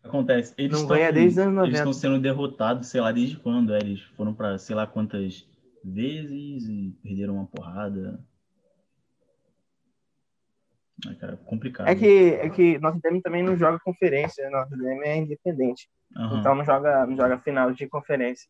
Acontece. 0.04 0.54
Eles 0.58 0.80
não 0.82 0.88
ganha 0.88 1.12
desde 1.12 1.40
os 1.40 1.46
anos 1.46 1.56
90. 1.56 1.68
Eles 1.70 1.80
estão 1.80 1.94
sendo 1.94 2.20
derrotados, 2.20 2.88
sei 2.88 3.00
lá, 3.00 3.12
desde 3.12 3.38
quando? 3.38 3.74
É, 3.74 3.80
eles 3.80 4.02
foram 4.02 4.34
para 4.34 4.58
sei 4.58 4.76
lá 4.76 4.86
quantas 4.86 5.48
vezes 5.84 6.68
e 6.68 6.96
perderam 7.02 7.36
uma 7.36 7.48
porrada. 7.48 8.20
É, 11.10 11.16
cara, 11.16 11.38
complicado. 11.38 11.88
É 11.88 11.96
que, 11.96 12.34
é 12.36 12.50
que 12.50 12.78
Notre 12.80 13.02
Dame 13.02 13.22
também 13.22 13.44
não 13.44 13.58
joga 13.58 13.80
conferência, 13.80 14.44
né? 14.44 14.52
Notre 14.52 14.78
Dame 14.78 15.06
é 15.06 15.18
independente. 15.18 15.90
Aham. 16.16 16.40
Então 16.40 16.56
não 16.56 16.66
joga, 16.66 17.06
não 17.06 17.16
joga 17.16 17.40
final 17.40 17.72
de 17.72 17.88
conferência. 17.88 18.50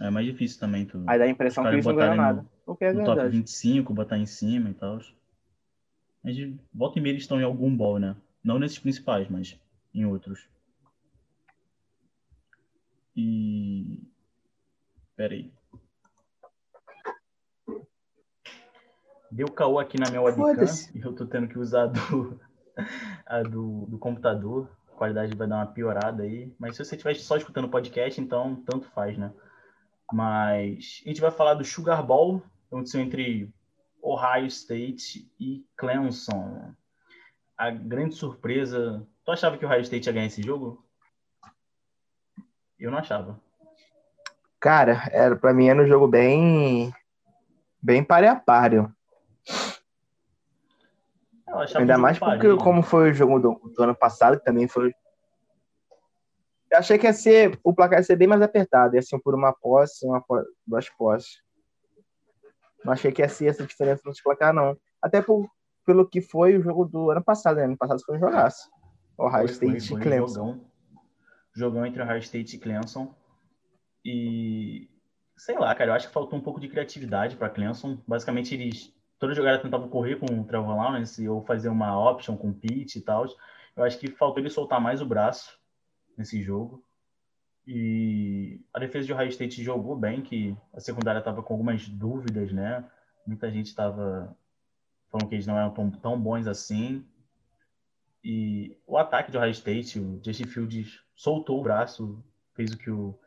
É 0.00 0.10
mais 0.10 0.26
difícil 0.26 0.60
também 0.60 0.86
tu 0.86 1.02
Aí 1.06 1.18
dá 1.18 1.24
a 1.24 1.28
impressão 1.28 1.64
que 1.64 1.70
eles 1.70 1.84
não 1.84 1.96
ganham 1.96 2.14
nada. 2.14 2.46
O 2.64 2.76
que 2.76 2.84
é 2.84 2.92
no 2.92 3.04
top 3.04 3.16
verdade. 3.16 3.36
25, 3.36 3.92
botar 3.92 4.18
em 4.18 4.26
cima 4.26 4.70
e 4.70 4.74
tal. 4.74 4.98
Mas 6.22 6.36
volta 6.72 6.98
e 6.98 7.02
meia 7.02 7.12
eles 7.12 7.22
estão 7.22 7.40
em 7.40 7.44
algum 7.44 7.74
ball, 7.74 7.98
né? 7.98 8.14
Não 8.42 8.58
nesses 8.58 8.78
principais, 8.78 9.28
mas 9.28 9.58
em 10.00 10.06
outros. 10.06 10.48
E. 13.16 14.00
Pera 15.16 15.34
aí. 15.34 15.52
Deu 19.30 19.48
caô 19.48 19.78
aqui 19.78 19.98
na 19.98 20.08
minha 20.08 20.22
webcam 20.22 20.64
e 20.94 21.00
eu 21.00 21.12
tô 21.14 21.26
tendo 21.26 21.48
que 21.48 21.58
usar 21.58 21.82
a 21.82 21.86
do, 21.86 22.40
a 23.26 23.42
do, 23.42 23.86
do 23.86 23.98
computador. 23.98 24.70
A 24.92 24.96
qualidade 24.96 25.36
vai 25.36 25.46
dar 25.46 25.56
uma 25.56 25.66
piorada 25.66 26.22
aí. 26.22 26.54
Mas 26.58 26.76
se 26.76 26.84
você 26.84 26.94
estiver 26.94 27.14
só 27.14 27.36
escutando 27.36 27.66
o 27.66 27.70
podcast, 27.70 28.20
então 28.20 28.56
tanto 28.64 28.88
faz, 28.90 29.18
né? 29.18 29.32
Mas 30.12 31.02
a 31.04 31.08
gente 31.08 31.20
vai 31.20 31.30
falar 31.30 31.54
do 31.54 31.64
Sugar 31.64 32.04
Bowl, 32.04 32.42
aconteceu 32.68 33.00
entre 33.00 33.52
Ohio 34.02 34.46
State 34.46 35.30
e 35.38 35.64
Clemson. 35.76 36.72
A 37.56 37.70
grande 37.70 38.14
surpresa. 38.14 39.06
Tu 39.28 39.32
achava 39.32 39.58
que 39.58 39.64
o 39.66 39.68
Ohio 39.68 39.82
State 39.82 40.06
ia 40.06 40.12
ganhar 40.14 40.26
esse 40.26 40.40
jogo? 40.40 40.82
Eu 42.78 42.90
não 42.90 42.96
achava. 42.96 43.38
Cara, 44.58 45.06
era, 45.12 45.36
pra 45.36 45.52
mim 45.52 45.68
era 45.68 45.82
um 45.82 45.86
jogo 45.86 46.08
bem. 46.08 46.90
bem 47.82 48.02
páreo 48.02 48.30
a 48.30 48.36
páreo. 48.36 48.90
Ainda 51.76 51.98
mais 51.98 52.18
porque, 52.18 52.38
parelho. 52.38 52.56
como 52.56 52.82
foi 52.82 53.10
o 53.10 53.12
jogo 53.12 53.38
do, 53.38 53.72
do 53.76 53.82
ano 53.82 53.94
passado, 53.94 54.38
que 54.38 54.44
também 54.46 54.66
foi. 54.66 54.94
Eu 56.70 56.78
achei 56.78 56.96
que 56.96 57.04
ia 57.06 57.12
ser. 57.12 57.60
O 57.62 57.74
placar 57.74 57.98
ia 57.98 58.04
ser 58.04 58.16
bem 58.16 58.26
mais 58.26 58.40
apertado. 58.40 58.96
Ia 58.96 59.02
ser 59.02 59.18
por 59.18 59.34
uma 59.34 59.52
posse, 59.52 60.06
uma 60.06 60.22
po- 60.22 60.42
duas 60.66 60.88
posses. 60.88 61.42
Não 62.82 62.94
achei 62.94 63.12
que 63.12 63.20
ia 63.20 63.28
ser 63.28 63.48
essa 63.48 63.66
diferença 63.66 64.00
no 64.06 64.12
placar, 64.24 64.54
não. 64.54 64.74
Até 65.02 65.20
por, 65.20 65.46
pelo 65.84 66.08
que 66.08 66.22
foi 66.22 66.56
o 66.56 66.62
jogo 66.62 66.86
do 66.86 67.10
ano 67.10 67.22
passado, 67.22 67.56
né? 67.56 67.64
Ano 67.64 67.76
passado 67.76 68.02
foi 68.06 68.16
um 68.16 68.20
jogaço. 68.20 68.70
Ohio 69.18 69.48
Foi, 69.48 69.48
foi, 69.48 69.76
State 69.78 69.88
foi 69.88 69.96
e 69.96 70.00
um 70.00 70.02
Clemson. 70.02 70.34
Jogão, 70.34 70.60
jogão 71.54 71.86
entre 71.86 72.02
Ohio 72.02 72.18
State 72.18 72.56
e 72.56 72.58
Clemson. 72.58 73.14
E 74.04 74.88
sei 75.36 75.58
lá, 75.58 75.74
cara, 75.74 75.90
eu 75.90 75.94
acho 75.94 76.06
que 76.06 76.14
faltou 76.14 76.38
um 76.38 76.42
pouco 76.42 76.60
de 76.60 76.68
criatividade 76.68 77.36
para 77.36 77.50
Clemson. 77.50 77.98
Basicamente, 78.06 78.54
eles 78.54 78.94
toda 79.18 79.34
jogada 79.34 79.60
tentavam 79.60 79.88
correr 79.88 80.16
com 80.16 80.26
o 80.26 80.44
Trevor 80.44 80.76
Lawrence 80.76 81.28
ou 81.28 81.42
fazer 81.42 81.68
uma 81.68 81.98
option 82.10 82.36
com 82.36 82.50
o 82.50 82.54
Pitt 82.54 82.98
e 82.98 83.02
tal. 83.02 83.26
Eu 83.76 83.84
acho 83.84 83.98
que 83.98 84.10
faltou 84.10 84.40
ele 84.40 84.50
soltar 84.50 84.80
mais 84.80 85.02
o 85.02 85.06
braço 85.06 85.58
nesse 86.16 86.42
jogo. 86.42 86.82
E 87.66 88.60
a 88.72 88.78
defesa 88.78 89.06
de 89.06 89.12
Ohio 89.12 89.28
State 89.28 89.62
jogou 89.62 89.94
bem, 89.94 90.22
que 90.22 90.56
a 90.72 90.80
secundária 90.80 91.18
estava 91.18 91.42
com 91.42 91.52
algumas 91.52 91.86
dúvidas, 91.86 92.50
né? 92.50 92.84
Muita 93.26 93.50
gente 93.50 93.66
estava 93.66 94.34
falando 95.10 95.28
que 95.28 95.34
eles 95.34 95.46
não 95.46 95.58
eram 95.58 95.70
tão, 95.72 95.90
tão 95.90 96.18
bons 96.18 96.46
assim. 96.46 97.04
E 98.22 98.76
o 98.86 98.98
ataque 98.98 99.30
de 99.30 99.38
Ohio 99.38 99.50
State, 99.50 99.98
o 99.98 100.20
Justin 100.24 100.46
Fields 100.46 101.00
soltou 101.14 101.60
o 101.60 101.62
braço, 101.62 102.22
fez 102.54 102.72
o 102.72 102.78
que 102.78 102.90
o 102.90 103.18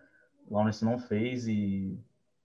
Lawrence 0.49 0.83
não 0.83 0.99
fez 0.99 1.47
e 1.47 1.97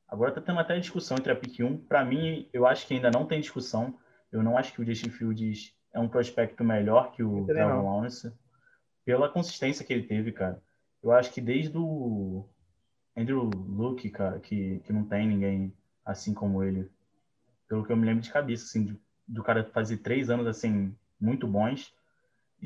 agora 0.08 0.32
tá 0.32 0.40
tendo 0.40 0.60
até 0.60 0.78
discussão 0.78 1.16
entre 1.18 1.32
a 1.32 1.36
pick 1.36 1.60
1. 1.60 1.76
Para 1.78 2.04
mim, 2.04 2.48
eu 2.52 2.66
acho 2.66 2.86
que 2.86 2.94
ainda 2.94 3.10
não 3.10 3.26
tem 3.26 3.40
discussão. 3.40 3.98
Eu 4.30 4.42
não 4.42 4.56
acho 4.56 4.72
que 4.72 4.80
o 4.80 4.86
Justin 4.86 5.10
Fields 5.10 5.74
é 5.92 5.98
um 5.98 6.08
prospecto 6.08 6.62
melhor 6.62 7.12
que 7.12 7.22
o 7.22 7.46
Trevor. 7.46 7.82
Lawrence 7.84 8.32
pela 9.04 9.28
consistência 9.28 9.84
que 9.84 9.92
ele 9.92 10.06
teve, 10.06 10.32
cara. 10.32 10.62
Eu 11.02 11.12
acho 11.12 11.32
que 11.32 11.40
desde 11.40 11.76
o 11.78 12.44
Andrew 13.16 13.48
Luke, 13.48 14.08
cara, 14.10 14.40
que, 14.40 14.80
que 14.80 14.92
não 14.92 15.04
tem 15.04 15.26
ninguém 15.26 15.72
assim 16.04 16.34
como 16.34 16.62
ele, 16.62 16.90
pelo 17.68 17.84
que 17.84 17.92
eu 17.92 17.96
me 17.96 18.04
lembro 18.06 18.22
de 18.22 18.32
cabeça, 18.32 18.64
assim, 18.64 18.84
de- 18.84 19.00
do 19.26 19.42
cara 19.42 19.64
fazer 19.64 19.98
três 19.98 20.28
anos 20.30 20.46
assim 20.46 20.94
muito 21.20 21.46
bons. 21.46 21.94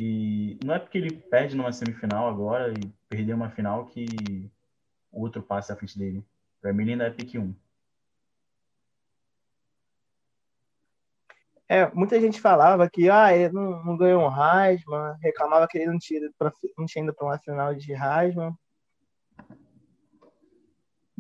E 0.00 0.59
não 0.64 0.75
é 0.75 0.78
porque 0.78 0.97
ele 0.97 1.11
perde 1.14 1.54
numa 1.54 1.73
semifinal 1.73 2.26
agora 2.26 2.73
e 2.73 2.90
perdeu 3.09 3.37
uma 3.37 3.50
final 3.50 3.85
que 3.87 4.07
o 5.12 5.21
outro 5.21 5.42
passe 5.42 5.71
à 5.71 5.76
frente 5.76 5.99
dele. 5.99 6.25
Pra 6.61 6.73
mim 6.73 6.85
ele 6.85 6.92
ainda 6.92 7.04
é 7.04 7.11
pick 7.11 7.35
1. 7.35 7.54
É, 11.69 11.88
muita 11.92 12.19
gente 12.19 12.40
falava 12.40 12.88
que 12.90 13.09
ah, 13.09 13.33
ele 13.37 13.52
não, 13.52 13.85
não 13.85 13.97
ganhou 13.97 14.23
um 14.23 14.28
Heisman, 14.28 15.14
reclamava 15.21 15.69
que 15.69 15.78
ele 15.78 15.87
não 15.87 15.99
tinha 15.99 16.19
ido 16.19 16.35
não 16.76 16.87
tinha 16.87 17.04
ido 17.04 17.14
para 17.14 17.26
uma 17.26 17.38
final 17.38 17.75
de 17.75 17.92
Heisman. 17.92 18.52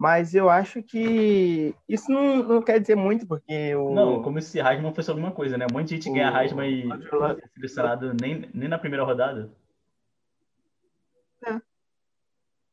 Mas 0.00 0.34
eu 0.34 0.48
acho 0.48 0.82
que 0.82 1.74
isso 1.86 2.10
não, 2.10 2.36
não 2.42 2.62
quer 2.62 2.80
dizer 2.80 2.94
muito, 2.96 3.26
porque 3.26 3.74
o. 3.74 3.94
Não, 3.94 4.22
como 4.22 4.40
se 4.40 4.58
Heisman 4.58 4.94
fosse 4.94 5.10
alguma 5.10 5.30
coisa, 5.30 5.58
né? 5.58 5.66
Um 5.70 5.74
monte 5.74 5.88
de 5.88 5.96
gente 5.96 6.08
O- 6.08 6.14
ganha 6.14 6.40
Heisman 6.40 6.70
e 6.70 6.90
é 6.90 7.48
selecionado 7.54 8.14
nem, 8.18 8.48
nem 8.54 8.66
na 8.66 8.78
primeira 8.78 9.04
rodada. 9.04 9.52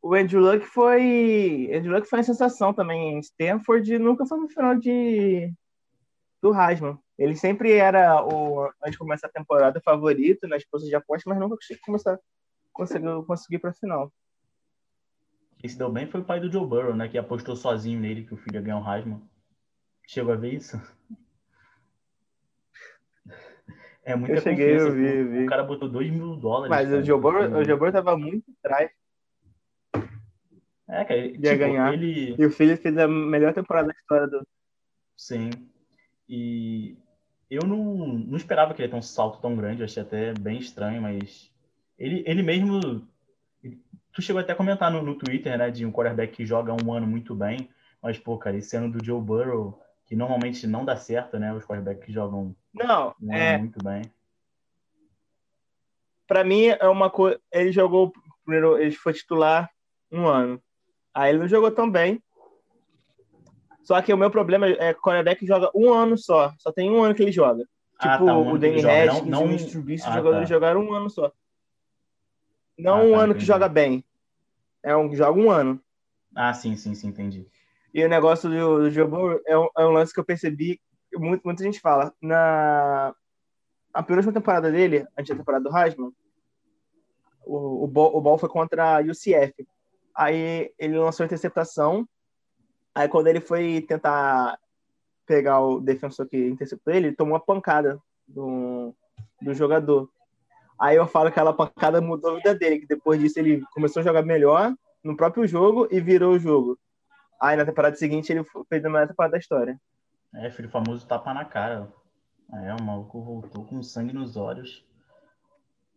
O 0.01 0.13
Andrew 0.13 0.39
Luck 0.39 0.65
foi. 0.67 1.69
Andrew 1.73 1.91
Luck 1.93 2.07
foi 2.07 2.19
uma 2.19 2.23
sensação 2.23 2.73
também 2.73 3.15
em 3.15 3.19
Stanford 3.19 3.93
e 3.93 3.99
nunca 3.99 4.25
foi 4.25 4.39
no 4.39 4.47
final 4.47 4.75
de 4.75 5.51
do 6.41 6.53
Heisman. 6.57 6.97
Ele 7.17 7.35
sempre 7.35 7.73
era 7.73 8.23
o, 8.23 8.67
antes 8.81 8.91
de 8.91 8.97
começar 8.99 9.27
a 9.27 9.31
temporada, 9.31 9.81
favorito 9.83 10.47
nas 10.47 10.63
postas 10.63 10.89
de 10.89 10.95
aposta, 10.95 11.29
mas 11.29 11.37
nunca 11.39 11.55
conseguiu 11.57 11.81
começar, 11.83 12.17
conseguiu 12.71 13.25
conseguir 13.25 13.59
para 13.59 13.73
final. 13.73 14.13
Quem 15.59 15.69
se 15.69 15.77
deu 15.77 15.91
bem 15.91 16.07
foi 16.07 16.21
o 16.21 16.23
pai 16.23 16.39
do 16.39 16.51
Joe 16.51 16.65
Burrow, 16.65 16.95
né? 16.95 17.07
Que 17.07 17.17
apostou 17.17 17.55
sozinho 17.55 17.99
nele 17.99 18.23
que 18.23 18.33
o 18.33 18.37
filho 18.37 18.55
ia 18.55 18.61
ganhar 18.61 18.77
um 18.77 18.91
Heisman. 18.93 19.21
Chegou 20.07 20.33
a 20.33 20.37
ver 20.37 20.53
isso? 20.53 20.79
É 24.07 24.15
muita 24.15 24.35
Eu 24.35 24.41
cheguei, 24.41 24.77
confiança, 24.77 24.87
eu 24.87 24.95
vi, 24.95 25.23
vi. 25.39 25.43
O 25.43 25.49
cara 25.49 25.63
botou 25.63 25.89
2 25.89 26.09
mil 26.11 26.37
dólares. 26.37 26.69
Mas 26.69 26.87
cara, 26.87 27.01
o 27.01 27.03
Joe 27.03 27.19
Burrow, 27.19 27.59
o 27.59 27.65
Joe 27.65 27.77
Burrow 27.77 27.91
tava 27.91 28.17
muito 28.17 28.45
atrás 28.63 28.89
É, 30.87 31.03
cara, 31.03 31.17
ele, 31.17 31.33
ia 31.33 31.51
tipo, 31.51 31.57
ganhar. 31.57 31.93
ele... 31.93 32.35
e 32.39 32.45
o 32.45 32.49
filho 32.49 32.77
fez 32.77 32.97
a 32.97 33.05
melhor 33.05 33.53
temporada 33.53 33.89
da 33.89 33.93
história 33.93 34.27
do. 34.27 34.47
Sim. 35.17 35.49
E 36.29 36.97
eu 37.49 37.67
não, 37.67 38.07
não 38.07 38.37
esperava 38.37 38.73
que 38.73 38.81
ele 38.81 38.87
ia 38.87 38.91
ter 38.91 38.97
um 38.97 39.01
salto 39.01 39.41
tão 39.41 39.57
grande, 39.57 39.81
eu 39.81 39.85
achei 39.85 40.01
até 40.01 40.33
bem 40.33 40.57
estranho, 40.57 41.01
mas 41.01 41.51
ele, 41.97 42.23
ele 42.25 42.43
mesmo. 42.43 43.05
Tu 44.17 44.23
chegou 44.23 44.39
até 44.39 44.51
a 44.51 44.55
comentar 44.55 44.89
no, 44.89 45.03
no 45.03 45.13
Twitter, 45.13 45.55
né, 45.59 45.69
de 45.69 45.85
um 45.85 45.91
quarterback 45.91 46.33
que 46.37 46.43
joga 46.43 46.73
um 46.83 46.91
ano 46.91 47.05
muito 47.05 47.35
bem, 47.35 47.69
mas, 48.01 48.17
pô, 48.17 48.35
cara, 48.35 48.57
esse 48.57 48.75
ano 48.75 48.89
do 48.91 49.05
Joe 49.05 49.21
Burrow, 49.21 49.79
que 50.07 50.15
normalmente 50.15 50.65
não 50.65 50.83
dá 50.83 50.95
certo, 50.95 51.37
né, 51.37 51.53
os 51.53 51.63
quarterbacks 51.63 52.03
que 52.03 52.11
jogam 52.11 52.55
Não, 52.73 53.13
um 53.21 53.31
é, 53.31 53.49
ano 53.51 53.59
muito 53.59 53.77
bem. 53.83 54.01
Pra 56.25 56.43
mim 56.43 56.65
é 56.65 56.87
uma 56.87 57.11
coisa. 57.11 57.39
Ele 57.51 57.71
jogou 57.71 58.11
primeiro, 58.43 58.79
ele 58.79 58.89
foi 58.95 59.13
titular 59.13 59.69
um 60.11 60.25
ano. 60.25 60.59
Aí 61.13 61.29
ele 61.29 61.37
não 61.37 61.47
jogou 61.47 61.69
tão 61.69 61.87
bem. 61.87 62.19
Só 63.83 64.01
que 64.01 64.11
o 64.11 64.17
meu 64.17 64.31
problema 64.31 64.67
é 64.67 64.95
que 64.95 64.99
o 64.99 65.03
quarterback 65.03 65.45
joga 65.45 65.69
um 65.75 65.93
ano 65.93 66.17
só. 66.17 66.55
Só 66.57 66.71
tem 66.71 66.89
um 66.89 67.03
ano 67.03 67.13
que 67.13 67.21
ele 67.21 67.31
joga. 67.31 67.63
Ah, 67.99 68.13
Tipo, 68.13 68.25
tá, 68.25 68.35
um 68.35 68.49
o 68.49 68.53
que 68.53 68.57
Danny. 68.57 68.81
Não- 68.81 69.25
não- 69.27 69.45
o 69.45 69.47
Mitch 69.47 69.69
Trubisky, 69.71 70.07
Ah, 70.07 70.09
os 70.09 70.15
jogadores 70.15 70.49
tá. 70.49 70.55
jogaram 70.55 70.81
um 70.81 70.91
ano 70.91 71.07
só. 71.07 71.31
Não 72.75 72.97
Ah, 72.99 73.03
um 73.03 73.11
tá, 73.11 73.17
ano 73.17 73.33
que 73.35 73.37
entendi. 73.41 73.45
joga 73.45 73.69
bem. 73.69 74.03
É 74.87 74.95
um 74.95 75.13
joga 75.13 75.37
um 75.37 75.51
ano. 75.51 75.81
Ah, 76.33 76.53
sim, 76.53 76.77
sim, 76.77 76.95
sim, 76.95 77.09
entendi. 77.09 77.45
E 77.93 78.05
o 78.05 78.07
negócio 78.07 78.49
do, 78.49 78.79
do 78.79 78.89
Joe 78.89 79.05
Burrow 79.05 79.41
é 79.45 79.57
um, 79.57 79.67
é 79.77 79.85
um 79.85 79.91
lance 79.91 80.13
que 80.13 80.19
eu 80.19 80.23
percebi, 80.23 80.79
muito, 81.13 81.41
muita 81.43 81.61
gente 81.61 81.81
fala. 81.81 82.13
Na 82.21 83.13
a 83.93 84.01
penúltima 84.01 84.31
temporada 84.31 84.71
dele, 84.71 85.05
antes 85.17 85.29
da 85.29 85.35
temporada 85.35 85.69
do 85.69 85.77
Heisman, 85.77 86.13
o, 87.45 87.83
o, 87.83 87.87
ball, 87.87 88.15
o 88.15 88.21
ball 88.21 88.37
foi 88.37 88.47
contra 88.47 88.97
a 88.97 89.01
UCF. 89.01 89.67
Aí 90.15 90.71
ele 90.79 90.97
lançou 90.97 91.25
a 91.25 91.25
interceptação. 91.25 92.07
Aí 92.95 93.09
quando 93.09 93.27
ele 93.27 93.41
foi 93.41 93.81
tentar 93.81 94.57
pegar 95.25 95.59
o 95.59 95.81
defensor 95.81 96.29
que 96.29 96.37
interceptou 96.47 96.93
ele, 96.93 97.07
ele 97.07 97.15
tomou 97.15 97.33
uma 97.33 97.43
pancada 97.43 97.99
do, 98.25 98.95
do 99.41 99.53
jogador. 99.53 100.09
Aí 100.79 100.95
eu 100.95 101.07
falo 101.07 101.25
que 101.31 101.39
aquela 101.39 101.53
pancada 101.53 101.99
mudou 101.99 102.31
a 102.31 102.35
vida 102.35 102.55
dele, 102.55 102.79
que 102.79 102.87
depois 102.87 103.19
disso 103.19 103.39
ele 103.39 103.61
começou 103.73 104.01
a 104.01 104.03
jogar 104.03 104.23
melhor 104.23 104.73
no 105.03 105.17
próprio 105.17 105.47
jogo 105.47 105.87
e 105.89 105.99
virou 105.99 106.33
o 106.33 106.39
jogo. 106.39 106.77
Aí 107.41 107.55
na 107.55 107.65
temporada 107.65 107.95
seguinte 107.95 108.31
ele 108.31 108.43
fez 108.69 108.83
a 108.83 108.89
melhor 108.89 109.07
temporada 109.07 109.33
da 109.33 109.37
história. 109.37 109.79
É, 110.35 110.49
filho 110.51 110.69
famoso 110.69 111.07
tapa 111.07 111.33
na 111.33 111.45
cara. 111.45 111.87
É, 112.53 112.73
o 112.75 112.83
maluco 112.83 113.21
voltou 113.21 113.65
com 113.65 113.81
sangue 113.81 114.13
nos 114.13 114.37
olhos. 114.37 114.85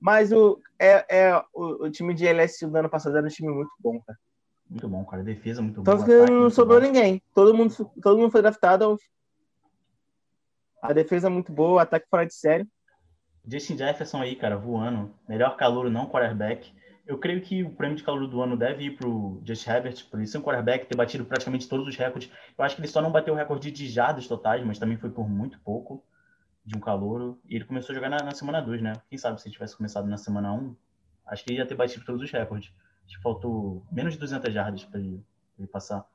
Mas 0.01 0.33
o, 0.33 0.59
é, 0.79 1.05
é, 1.09 1.45
o, 1.53 1.85
o 1.85 1.91
time 1.91 2.15
de 2.15 2.27
LSU 2.27 2.71
do 2.71 2.77
ano 2.77 2.89
passado 2.89 3.17
era 3.17 3.27
um 3.27 3.31
time 3.31 3.53
muito 3.53 3.71
bom, 3.79 4.01
cara. 4.01 4.19
Muito 4.69 4.89
bom, 4.89 5.05
cara. 5.05 5.23
Defesa 5.23 5.61
muito 5.61 5.83
Tanto 5.83 6.05
boa. 6.05 6.07
que 6.07 6.15
ataque 6.15 6.33
não 6.33 6.49
sobrou 6.49 6.81
bom. 6.81 6.87
ninguém. 6.87 7.23
Todo 7.35 7.55
mundo, 7.55 7.75
todo 8.01 8.19
mundo 8.19 8.31
foi 8.31 8.41
draftado. 8.41 8.97
A 10.81 10.93
defesa 10.93 11.27
é 11.27 11.31
muito 11.31 11.53
boa, 11.53 11.73
o 11.73 11.79
ataque 11.79 12.07
fora 12.09 12.25
de 12.25 12.35
série. 12.35 12.67
Justin 13.47 13.76
Jefferson 13.76 14.20
aí, 14.20 14.37
cara, 14.37 14.56
voando. 14.56 15.14
Melhor 15.28 15.56
calor 15.56 15.90
não 15.90 16.06
quarterback. 16.06 16.73
Eu 17.06 17.18
creio 17.18 17.40
que 17.40 17.64
o 17.64 17.70
prêmio 17.70 17.97
de 17.97 18.04
calor 18.04 18.26
do 18.28 18.40
ano 18.40 18.56
deve 18.56 18.85
ir 18.85 18.97
para 18.97 19.09
o 19.09 19.42
Just 19.44 19.66
Herbert, 19.66 20.09
por 20.09 20.18
ele 20.18 20.28
ser 20.28 20.38
um 20.38 20.42
quarterback, 20.42 20.87
ter 20.87 20.97
batido 20.97 21.25
praticamente 21.25 21.68
todos 21.68 21.88
os 21.88 21.97
recordes. 21.97 22.30
Eu 22.56 22.64
acho 22.64 22.76
que 22.76 22.80
ele 22.82 22.88
só 22.88 23.02
não 23.02 23.11
bateu 23.11 23.35
o 23.35 23.37
recorde 23.37 23.70
de 23.70 23.88
jardas 23.88 24.28
totais, 24.28 24.64
mas 24.64 24.78
também 24.78 24.97
foi 24.97 25.11
por 25.11 25.28
muito 25.28 25.59
pouco 25.61 26.04
de 26.64 26.76
um 26.76 26.80
calouro. 26.80 27.40
E 27.49 27.56
ele 27.56 27.64
começou 27.64 27.92
a 27.92 27.97
jogar 27.97 28.11
na, 28.11 28.18
na 28.18 28.30
semana 28.32 28.61
2, 28.61 28.80
né? 28.80 28.92
Quem 29.09 29.18
sabe 29.18 29.40
se 29.40 29.49
ele 29.49 29.54
tivesse 29.54 29.76
começado 29.76 30.06
na 30.06 30.16
semana 30.16 30.52
1, 30.52 30.56
um, 30.56 30.76
acho 31.26 31.44
que 31.44 31.50
ele 31.50 31.59
ia 31.59 31.66
ter 31.66 31.75
batido 31.75 32.04
todos 32.04 32.23
os 32.23 32.30
recordes. 32.30 32.73
Acho 33.06 33.16
que 33.16 33.23
faltou 33.23 33.85
menos 33.90 34.14
de 34.14 34.20
200 34.20 34.54
jardas 34.54 34.85
para 34.85 35.00
ele, 35.00 35.20
ele, 35.59 35.66
passar. 35.66 36.06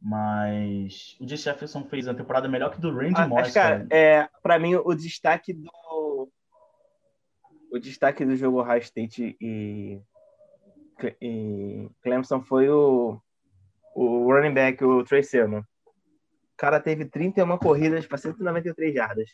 Mas 0.00 1.16
o 1.20 1.28
Just 1.28 1.44
Jefferson 1.44 1.84
fez 1.84 2.08
a 2.08 2.14
temporada 2.14 2.48
melhor 2.48 2.70
que 2.72 2.80
do 2.80 2.92
Randy 2.92 3.20
ah, 3.20 3.28
Moss. 3.28 3.52
Cara, 3.52 3.78
cara. 3.78 3.86
É, 3.90 4.28
para 4.42 4.58
mim, 4.58 4.74
o 4.74 4.92
destaque 4.92 5.52
do 5.52 5.70
o 7.72 7.78
destaque 7.78 8.24
do 8.24 8.36
jogo 8.36 8.60
Ohio 8.60 8.82
State 8.82 9.34
e, 9.40 9.98
e 11.20 11.88
Clemson 12.02 12.42
foi 12.42 12.68
o, 12.68 13.18
o 13.94 14.30
running 14.30 14.52
back, 14.52 14.84
o 14.84 15.02
Trey 15.02 15.22
Sermon. 15.22 15.60
O 15.60 16.56
cara 16.58 16.78
teve 16.78 17.06
31 17.06 17.56
corridas 17.56 18.06
para 18.06 18.18
193 18.18 18.94
jardas. 18.94 19.30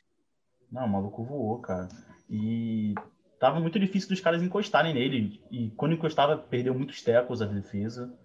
Não, 0.70 0.86
o 0.86 0.88
maluco 0.88 1.24
voou, 1.24 1.58
cara. 1.60 1.88
E 2.30 2.94
tava 3.40 3.58
muito 3.58 3.78
difícil 3.78 4.08
dos 4.08 4.20
caras 4.20 4.40
encostarem 4.40 4.94
nele. 4.94 5.42
E 5.50 5.70
quando 5.72 5.94
encostava, 5.94 6.38
perdeu 6.38 6.72
muitos 6.72 7.02
tecos 7.02 7.42
a 7.42 7.46
defesa. 7.46 8.16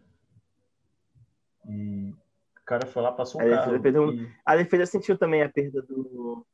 E 1.68 2.12
o 2.12 2.66
cara 2.66 2.86
foi 2.86 3.02
lá, 3.02 3.12
passou 3.12 3.42
o 3.42 3.50
carro. 3.50 3.72
Defesa 3.72 4.00
e... 4.14 4.32
A 4.46 4.56
defesa 4.56 4.86
sentiu 4.86 5.18
também 5.18 5.42
a 5.42 5.50
perda 5.50 5.82
do, 5.82 6.46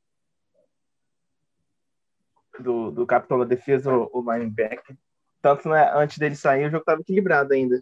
do, 2.61 2.91
do 2.91 3.05
capitão 3.05 3.39
da 3.39 3.45
defesa, 3.45 3.91
o, 3.91 4.21
linebacker. 4.21 4.97
Tanto 5.41 5.69
né, 5.69 5.91
antes 5.93 6.17
dele 6.17 6.35
sair, 6.35 6.65
o 6.65 6.69
jogo 6.69 6.81
estava 6.81 7.01
equilibrado 7.01 7.53
ainda. 7.53 7.81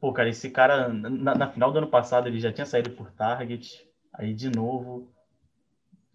Pô, 0.00 0.12
cara, 0.12 0.28
esse 0.28 0.50
cara, 0.50 0.88
na, 0.88 1.34
na, 1.34 1.50
final 1.50 1.72
do 1.72 1.78
ano 1.78 1.88
passado, 1.88 2.28
ele 2.28 2.38
já 2.38 2.52
tinha 2.52 2.66
saído 2.66 2.90
por 2.90 3.10
target. 3.12 3.88
Aí, 4.12 4.34
de 4.34 4.50
novo. 4.50 5.10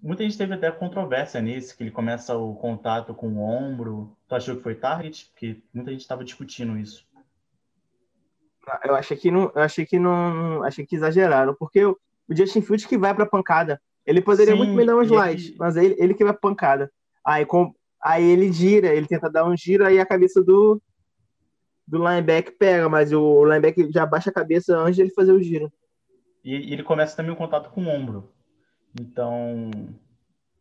Muita 0.01 0.24
gente 0.24 0.38
teve 0.38 0.53
até 0.53 0.72
controvérsia 0.72 1.41
nisso, 1.41 1.75
que 1.75 1.84
ele 1.84 1.91
começa 1.91 2.38
o 2.38 2.55
contato 2.55 3.13
com 3.13 3.27
o 3.27 3.41
ombro. 3.41 4.15
Tu 4.27 4.36
achou 4.36 4.55
que 4.55 4.63
foi 4.63 4.75
target? 4.75 5.29
Porque 5.31 5.62
muita 5.74 5.91
gente 5.91 6.01
estava 6.01 6.24
discutindo 6.24 6.77
isso. 6.77 7.10
Eu 8.84 8.96
achei 8.96 9.17
que 9.17 9.31
não, 9.31 9.51
eu 9.55 9.62
achei 9.62 9.86
que 9.86 9.98
não, 9.98 10.63
achei 10.63 10.86
que 10.86 10.96
exageraram, 10.96 11.55
porque 11.55 11.84
o, 11.84 11.98
Justin 12.29 12.62
Fields 12.62 12.86
que 12.86 12.98
vai 12.98 13.13
para 13.13 13.25
pancada. 13.25 13.81
Ele 14.05 14.22
poderia 14.22 14.53
Sim, 14.53 14.60
muito 14.60 14.74
me 14.74 14.86
dar 14.86 14.96
um 14.96 15.01
slide, 15.01 15.50
ele... 15.50 15.55
mas 15.58 15.75
ele, 15.75 15.96
ele 15.98 16.13
que 16.13 16.24
vai 16.24 16.34
pancada. 16.34 16.91
Aí, 17.25 17.46
com, 17.46 17.74
Aí 18.01 18.24
ele 18.24 18.51
gira, 18.51 18.94
ele 18.94 19.08
tenta 19.08 19.29
dar 19.29 19.46
um 19.46 19.56
giro, 19.58 19.86
aí 19.86 20.00
a 20.00 20.06
cabeça 20.06 20.41
do, 20.44 20.82
do 21.86 21.98
linebacker 21.98 22.56
pega, 22.58 22.88
mas 22.88 23.12
o 23.12 23.44
linebacker 23.44 23.91
já 23.91 24.06
baixa 24.06 24.29
a 24.29 24.34
cabeça 24.34 24.77
antes 24.77 24.96
de 24.96 25.01
ele 25.01 25.12
fazer 25.12 25.32
o 25.32 25.41
giro. 25.41 25.72
E, 26.44 26.74
ele 26.74 26.84
começa 26.84 27.15
também 27.15 27.32
o 27.32 27.36
contato 27.36 27.70
com 27.72 27.84
o 27.84 27.89
ombro. 27.89 28.32
Então. 29.00 29.72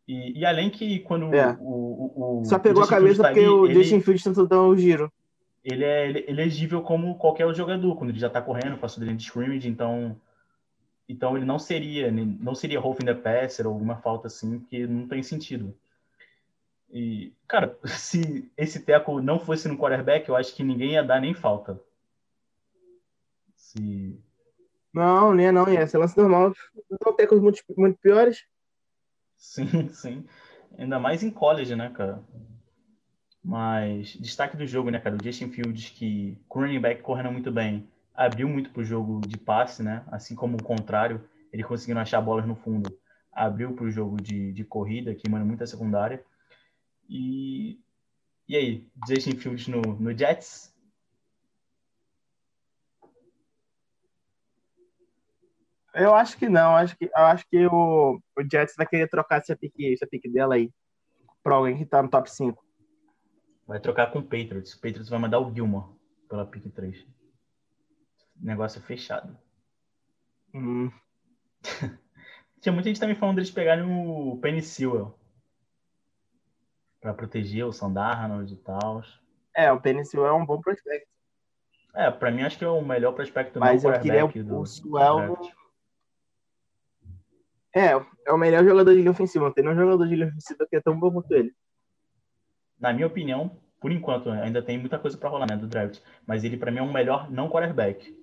E, 0.07 0.41
e 0.41 0.47
além 0.47 0.71
que 0.71 1.01
quando 1.01 1.33
é. 1.35 1.57
o, 1.61 1.65
o, 1.65 2.41
o, 2.41 2.45
Só 2.45 2.59
pegou 2.59 2.83
a 2.83 2.89
cabeça 2.89 3.23
tá 3.23 3.29
porque 3.29 3.41
ali, 3.41 3.49
o 3.49 3.67
ele, 3.67 3.75
Justin 3.75 4.01
Fields 4.01 4.25
tentou 4.25 4.47
dar 4.47 4.63
um 4.63 4.77
giro. 4.77 5.13
Ele 5.63 5.85
é 5.85 6.31
elegível 6.31 6.83
como 6.83 7.17
qualquer 7.17 7.53
jogador, 7.55 7.95
quando 7.97 8.11
ele 8.11 8.19
já 8.19 8.31
tá 8.31 8.41
correndo, 8.41 8.79
passou 8.79 9.03
dele 9.03 9.17
de 9.17 9.23
scrimmage, 9.23 9.69
então. 9.69 10.17
Então 11.09 11.37
ele 11.37 11.47
não 11.47 11.59
seria, 11.59 12.11
não 12.13 12.55
seria 12.55 12.81
roughing 12.81 13.07
the 13.07 13.15
passer 13.15 13.67
ou 13.67 13.73
alguma 13.73 13.97
falta 13.97 14.27
assim, 14.27 14.61
que 14.61 14.87
não 14.87 15.09
tem 15.09 15.23
sentido. 15.23 15.75
E, 16.91 17.33
cara, 17.47 17.79
se 17.87 18.51
esse 18.57 18.81
teco 18.81 19.21
não 19.21 19.39
fosse 19.39 19.69
no 19.69 19.77
quarterback, 19.77 20.29
eu 20.29 20.37
acho 20.37 20.55
que 20.55 20.65
ninguém 20.65 20.93
ia 20.93 21.03
dar 21.03 21.21
nem 21.21 21.35
falta. 21.35 21.81
Se... 23.55 24.19
Não, 24.93 25.35
nem 25.35 25.53
não, 25.53 25.69
ia 25.69 25.87
ser 25.87 25.99
lance 25.99 26.17
normal. 26.17 26.53
Não 27.05 27.15
tecos 27.15 27.41
muito, 27.41 27.63
muito 27.77 27.99
piores. 27.99 28.45
Sim, 29.37 29.89
sim. 29.93 30.27
Ainda 30.77 30.99
mais 30.99 31.23
em 31.23 31.31
college, 31.31 31.75
né, 31.77 31.91
cara? 31.91 32.23
Mas 33.43 34.13
destaque 34.21 34.57
do 34.57 34.67
jogo, 34.67 34.91
né, 34.91 34.99
cara? 34.99 35.17
O 35.17 35.25
Justin 35.25 35.51
Fields, 35.51 35.91
que 35.91 36.39
com 36.49 36.61
running 36.61 36.81
back 36.81 37.03
correndo 37.03 37.33
muito 37.33 37.51
bem, 37.51 37.89
abriu 38.15 38.49
muito 38.49 38.71
pro 38.71 38.85
jogo 38.85 39.21
de 39.27 39.39
passe, 39.39 39.83
né? 39.83 40.05
Assim 40.11 40.35
como 40.35 40.57
o 40.57 40.63
contrário, 40.63 41.23
ele 41.53 41.63
conseguindo 41.63 42.01
achar 42.01 42.21
bolas 42.21 42.47
no 42.47 42.57
fundo, 42.57 42.91
abriu 43.33 43.73
pro 43.73 43.91
jogo 43.91 44.21
de, 44.21 44.53
de 44.53 44.65
corrida, 44.65 45.15
queimando 45.15 45.47
muita 45.47 45.67
secundária. 45.67 46.23
E, 47.09 47.81
e 48.47 48.57
aí, 48.57 48.89
Justin 49.09 49.37
Fields 49.39 49.67
no, 49.67 49.81
no 49.81 50.17
Jets? 50.17 50.75
Eu 55.95 56.15
acho 56.15 56.37
que 56.37 56.49
não. 56.49 56.77
Acho 56.77 56.97
que, 56.97 57.07
eu 57.07 57.25
acho 57.25 57.47
que 57.49 57.67
o, 57.67 58.21
o 58.37 58.43
Jets 58.51 58.75
vai 58.77 58.87
querer 58.87 59.09
trocar 59.09 59.41
essa 59.41 59.57
pique, 59.57 59.93
essa 59.93 60.07
pique 60.07 60.29
dela 60.31 60.55
aí 60.55 60.71
para 61.43 61.55
alguém 61.55 61.79
que 61.79 61.87
tá 61.87 62.03
no 62.03 62.11
top 62.11 62.31
5. 62.31 62.63
Vai 63.67 63.81
trocar 63.81 64.13
com 64.13 64.19
o 64.19 64.23
Patriots. 64.23 64.75
O 64.75 64.81
Patriots 64.81 65.09
vai 65.09 65.19
mandar 65.19 65.41
o 65.41 65.53
Gilmore 65.55 65.95
pela 66.29 66.47
pique 66.47 66.69
3. 66.69 67.07
Negócio 68.37 68.81
fechado. 68.83 69.37
Hum. 70.55 70.91
Tinha 72.61 72.73
muita 72.73 72.89
gente 72.89 73.01
também 73.01 73.17
falando 73.17 73.37
deles 73.37 73.51
pegarem 73.51 73.85
o 73.85 74.39
Penny 74.39 74.63
Sewell 74.63 75.19
para 77.01 77.15
proteger 77.15 77.65
o 77.65 77.73
Sandarnold 77.73 78.53
e 78.53 78.57
tal. 78.57 79.03
É, 79.55 79.73
o 79.73 79.81
Penicil 79.81 80.27
é 80.27 80.33
um 80.33 80.45
bom 80.45 80.61
prospecto. 80.61 81.09
É, 81.95 82.11
para 82.11 82.31
mim 82.31 82.43
acho 82.43 82.59
que 82.59 82.65
é 82.65 82.69
o 82.69 82.85
melhor 82.85 83.13
prospecto 83.13 83.59
Mas 83.59 83.83
eu 83.83 83.93
queria 84.01 84.25
o, 84.25 84.67
Suel. 84.67 85.37
É, 87.75 87.91
é 88.27 88.33
o 88.33 88.39
melhor 88.39 88.65
jogador 88.65 88.93
de 88.93 88.99
linha 88.99 89.11
ofensiva. 89.11 89.47
Não 89.47 89.53
tem 89.53 89.65
nenhum 89.65 89.77
jogador 89.77 90.07
de 90.07 90.15
linha 90.15 90.29
ofensiva 90.29 90.67
que 90.69 90.77
é 90.77 90.81
tão 90.81 90.99
bom 90.99 91.11
quanto 91.11 91.33
ele. 91.35 91.53
Na 92.79 92.93
minha 92.93 93.07
opinião, 93.07 93.59
por 93.81 93.91
enquanto, 93.91 94.31
ainda 94.31 94.63
tem 94.63 94.79
muita 94.79 94.99
coisa 94.99 95.17
para 95.17 95.29
rolar, 95.29 95.47
né, 95.49 95.57
do 95.57 95.67
draft. 95.67 96.01
Mas 96.27 96.45
ele, 96.45 96.57
para 96.57 96.71
mim, 96.71 96.79
é 96.79 96.83
o 96.83 96.93
melhor 96.93 97.31
não 97.31 97.49
quarterback, 97.49 98.17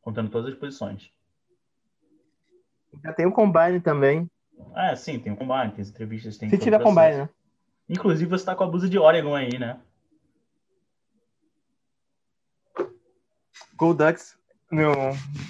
contando 0.00 0.30
todas 0.30 0.52
as 0.52 0.58
posições. 0.58 1.12
Já 3.04 3.12
tem 3.12 3.26
o 3.26 3.32
Combine 3.32 3.80
também. 3.80 4.28
É, 4.74 4.94
sim, 4.96 5.18
tem 5.18 5.32
o 5.32 5.36
Combine, 5.36 5.72
tem 5.72 5.82
as 5.82 5.90
entrevistas. 5.90 6.36
Tem 6.36 6.50
Se 6.50 6.58
tiver 6.58 6.82
Combine, 6.82 7.16
né? 7.16 7.28
Inclusive, 7.90 8.30
você 8.30 8.42
está 8.42 8.54
com 8.54 8.62
a 8.62 8.68
blusa 8.68 8.88
de 8.88 8.96
Oregon 9.00 9.34
aí, 9.34 9.58
né? 9.58 9.80
Gold 13.76 13.98
Ducks. 13.98 14.38
Meu, 14.70 14.92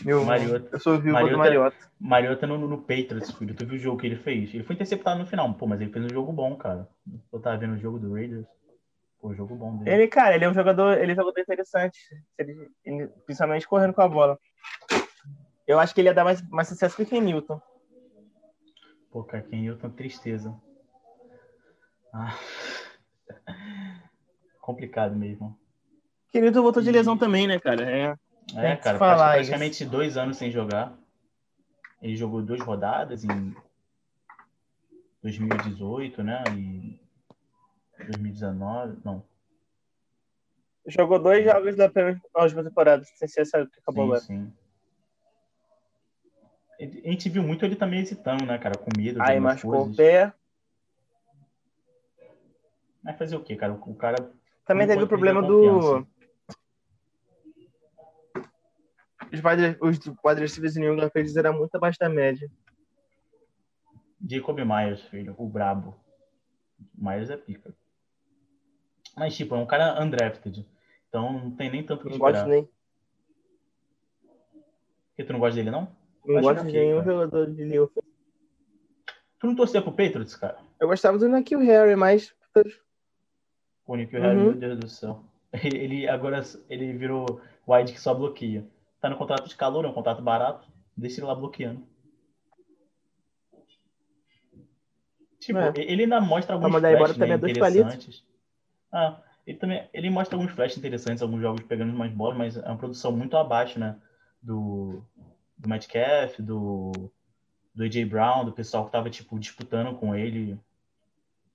meu, 0.03 0.25
Mariota. 0.25 0.71
Eu 0.73 0.81
sou 0.81 0.99
viúva 0.99 1.21
Mariota, 1.21 1.35
do 1.35 1.39
Mariota. 1.39 1.77
Mariota 2.01 2.47
no, 2.47 2.57
no 2.67 2.79
Patriots, 2.79 3.31
filho. 3.33 3.55
Tu 3.55 3.67
viu 3.67 3.77
o 3.77 3.79
jogo 3.79 3.99
que 3.99 4.07
ele 4.07 4.17
fez? 4.17 4.55
Ele 4.55 4.65
foi 4.65 4.75
interceptado 4.75 5.21
no 5.21 5.27
final, 5.27 5.53
pô, 5.53 5.67
mas 5.67 5.83
ele 5.83 5.93
fez 5.93 6.03
um 6.03 6.09
jogo 6.09 6.33
bom, 6.33 6.57
cara. 6.57 6.89
Eu 7.31 7.41
tava 7.41 7.59
vendo 7.59 7.75
o 7.75 7.79
jogo 7.79 7.99
do 7.99 8.15
Raiders. 8.15 8.47
Pô, 9.21 9.35
jogo 9.35 9.55
bom 9.55 9.77
dele. 9.77 9.95
Ele, 9.95 10.09
cara, 10.09 10.35
ele 10.35 10.47
é 10.47 10.49
um 10.49 10.55
jogador, 10.55 10.97
ele 10.97 11.13
é 11.13 11.15
um 11.15 11.17
jogador 11.17 11.41
interessante. 11.41 11.99
Ele, 12.39 12.71
ele, 12.83 13.09
principalmente 13.27 13.69
correndo 13.69 13.93
com 13.93 14.01
a 14.01 14.09
bola. 14.09 14.39
Eu 15.67 15.79
acho 15.79 15.95
que 15.95 16.01
ele 16.01 16.09
ia 16.09 16.15
dar 16.15 16.25
mais, 16.25 16.41
mais 16.49 16.69
sucesso 16.69 16.97
que 16.97 17.03
o 17.03 17.07
Ken 17.07 17.21
Newton. 17.21 17.61
Pô, 19.11 19.23
cara, 19.25 19.43
Ken 19.43 19.61
Newton, 19.61 19.91
tristeza. 19.91 20.59
Ah. 22.13 22.39
Complicado 24.61 25.17
mesmo. 25.17 25.59
Querido 26.31 26.63
voltou 26.63 26.83
de 26.83 26.93
lesão 26.93 27.19
também, 27.19 27.47
né, 27.47 27.59
cara? 27.59 27.91
É, 27.91 28.17
é 28.55 28.77
cara, 28.77 28.99
falar 28.99 29.35
praticamente 29.35 29.83
isso. 29.83 29.91
dois 29.91 30.17
anos 30.17 30.37
sem 30.37 30.51
jogar. 30.51 30.97
Ele 32.01 32.17
jogou 32.17 32.41
duas 32.41 32.61
rodadas 32.61 33.25
em 33.25 33.55
2018, 35.23 36.23
né? 36.23 36.43
E 36.57 37.01
2019, 38.05 38.99
não. 39.05 39.25
Jogou 40.87 41.19
dois 41.19 41.45
jogos 41.45 41.77
da 41.77 41.91
última 42.37 42.65
temporada, 42.65 43.05
sem 43.05 43.29
ser 43.29 43.43
essa 43.43 43.67
que 43.67 43.81
acabou 43.81 44.05
sim, 44.05 44.11
agora. 44.11 44.21
Sim. 44.21 44.53
A 46.81 47.11
gente 47.11 47.29
viu 47.29 47.43
muito 47.43 47.65
ele 47.65 47.77
também 47.77 48.01
hesitando, 48.01 48.47
né, 48.47 48.57
cara? 48.57 48.79
Com 48.79 48.91
medo. 48.97 49.21
Aí 49.21 49.39
machucou 49.39 49.87
o 49.87 49.95
pé. 49.95 50.33
Mas 53.03 53.17
fazer 53.17 53.37
o 53.37 53.43
quê, 53.43 53.57
cara? 53.57 53.73
O 53.73 53.95
cara. 53.95 54.33
Também 54.65 54.87
teve 54.87 55.03
o 55.03 55.09
problema 55.09 55.43
do. 55.43 56.07
Os 59.33 59.41
padres, 59.41 59.77
os 59.81 59.99
padres 60.23 60.53
civis 60.53 60.77
em 60.77 60.81
New 60.81 60.95
England 60.95 61.11
era 61.37 61.53
muito 61.53 61.75
abaixo 61.75 61.99
da 61.99 62.09
média. 62.09 62.51
Jacob 64.29 64.59
Myers, 64.59 65.03
filho, 65.03 65.35
o 65.39 65.49
brabo. 65.49 65.99
Myers 66.95 67.31
é 67.31 67.37
pica. 67.37 67.75
Mas, 69.17 69.37
tipo, 69.37 69.55
é 69.55 69.59
um 69.59 69.67
cara 69.67 70.03
undrafted. 70.03 70.67
Então 71.09 71.33
não 71.33 71.51
tem 71.51 71.71
nem 71.71 71.85
tanto 71.85 72.03
que 72.03 72.09
não 72.09 72.17
esperar. 72.17 72.33
Gosto 72.33 72.49
nem. 72.49 72.69
Porque 75.09 75.25
tu 75.25 75.33
não 75.33 75.41
gosta 75.41 75.57
dele, 75.57 75.71
não? 75.71 75.95
Não 76.25 76.41
gosto 76.41 76.65
de 76.65 76.73
nenhum 76.73 77.03
cara. 77.03 77.13
jogador 77.13 77.51
de 77.51 77.65
Liverpool. 77.65 78.05
Tu 79.39 79.47
não 79.47 79.55
torcia 79.55 79.83
pro 79.83 79.93
Patriots, 79.93 80.37
cara? 80.37 80.59
Eu 80.79 80.89
gostava 80.89 81.19
do 81.19 81.29
Nikhil 81.29 81.61
Harry, 81.61 81.97
mas. 81.97 82.35
O 83.87 83.97
Nikhil 83.97 84.21
Harry, 84.21 84.39
Uhum. 84.39 84.45
meu 84.51 84.55
Deus 84.55 84.79
do 84.79 84.89
céu. 84.89 85.25
Ele 85.65 86.09
agora 86.09 86.41
ele 86.69 86.93
virou 86.93 87.41
wide 87.67 87.93
que 87.93 88.01
só 88.01 88.15
bloqueia. 88.15 88.65
Tá 89.01 89.11
no 89.11 89.17
contrato 89.17 89.49
de 89.49 89.57
calor, 89.57 89.85
é 89.85 89.89
um 89.89 89.93
contrato 89.93 90.23
barato. 90.23 90.69
Deixa 90.97 91.21
ele 91.21 91.27
lá 91.27 91.35
bloqueando. 91.35 91.83
Tipo, 95.41 95.59
É. 95.59 95.73
ele 95.77 96.03
ainda 96.03 96.21
mostra 96.21 96.55
alguns 96.55 96.71
mandar 96.71 96.93
embora 96.93 97.15
flashes 97.15 97.19
né, 97.19 97.49
é 97.49 97.51
interessantes. 97.51 98.25
Ah, 98.93 99.21
ele 99.47 99.57
também 99.59 99.89
ele 99.93 100.11
mostra 100.11 100.37
alguns 100.37 100.53
flashes 100.53 100.77
interessantes, 100.77 101.23
alguns 101.23 101.41
jogos 101.41 101.63
pegando 101.63 101.93
mais 101.95 102.13
bola, 102.13 102.35
mas 102.35 102.57
é 102.57 102.67
uma 102.67 102.77
produção 102.77 103.11
muito 103.11 103.37
abaixo, 103.37 103.79
né? 103.79 103.97
Do, 104.43 105.03
do 105.57 105.69
Metcalf, 105.69 106.39
do, 106.39 106.93
do 107.75 107.83
AJ 107.83 108.05
Brown, 108.05 108.45
do 108.45 108.53
pessoal 108.53 108.85
que 108.85 108.93
tava, 108.93 109.11
tipo, 109.11 109.39
disputando 109.39 109.97
com 109.97 110.15
ele 110.15 110.59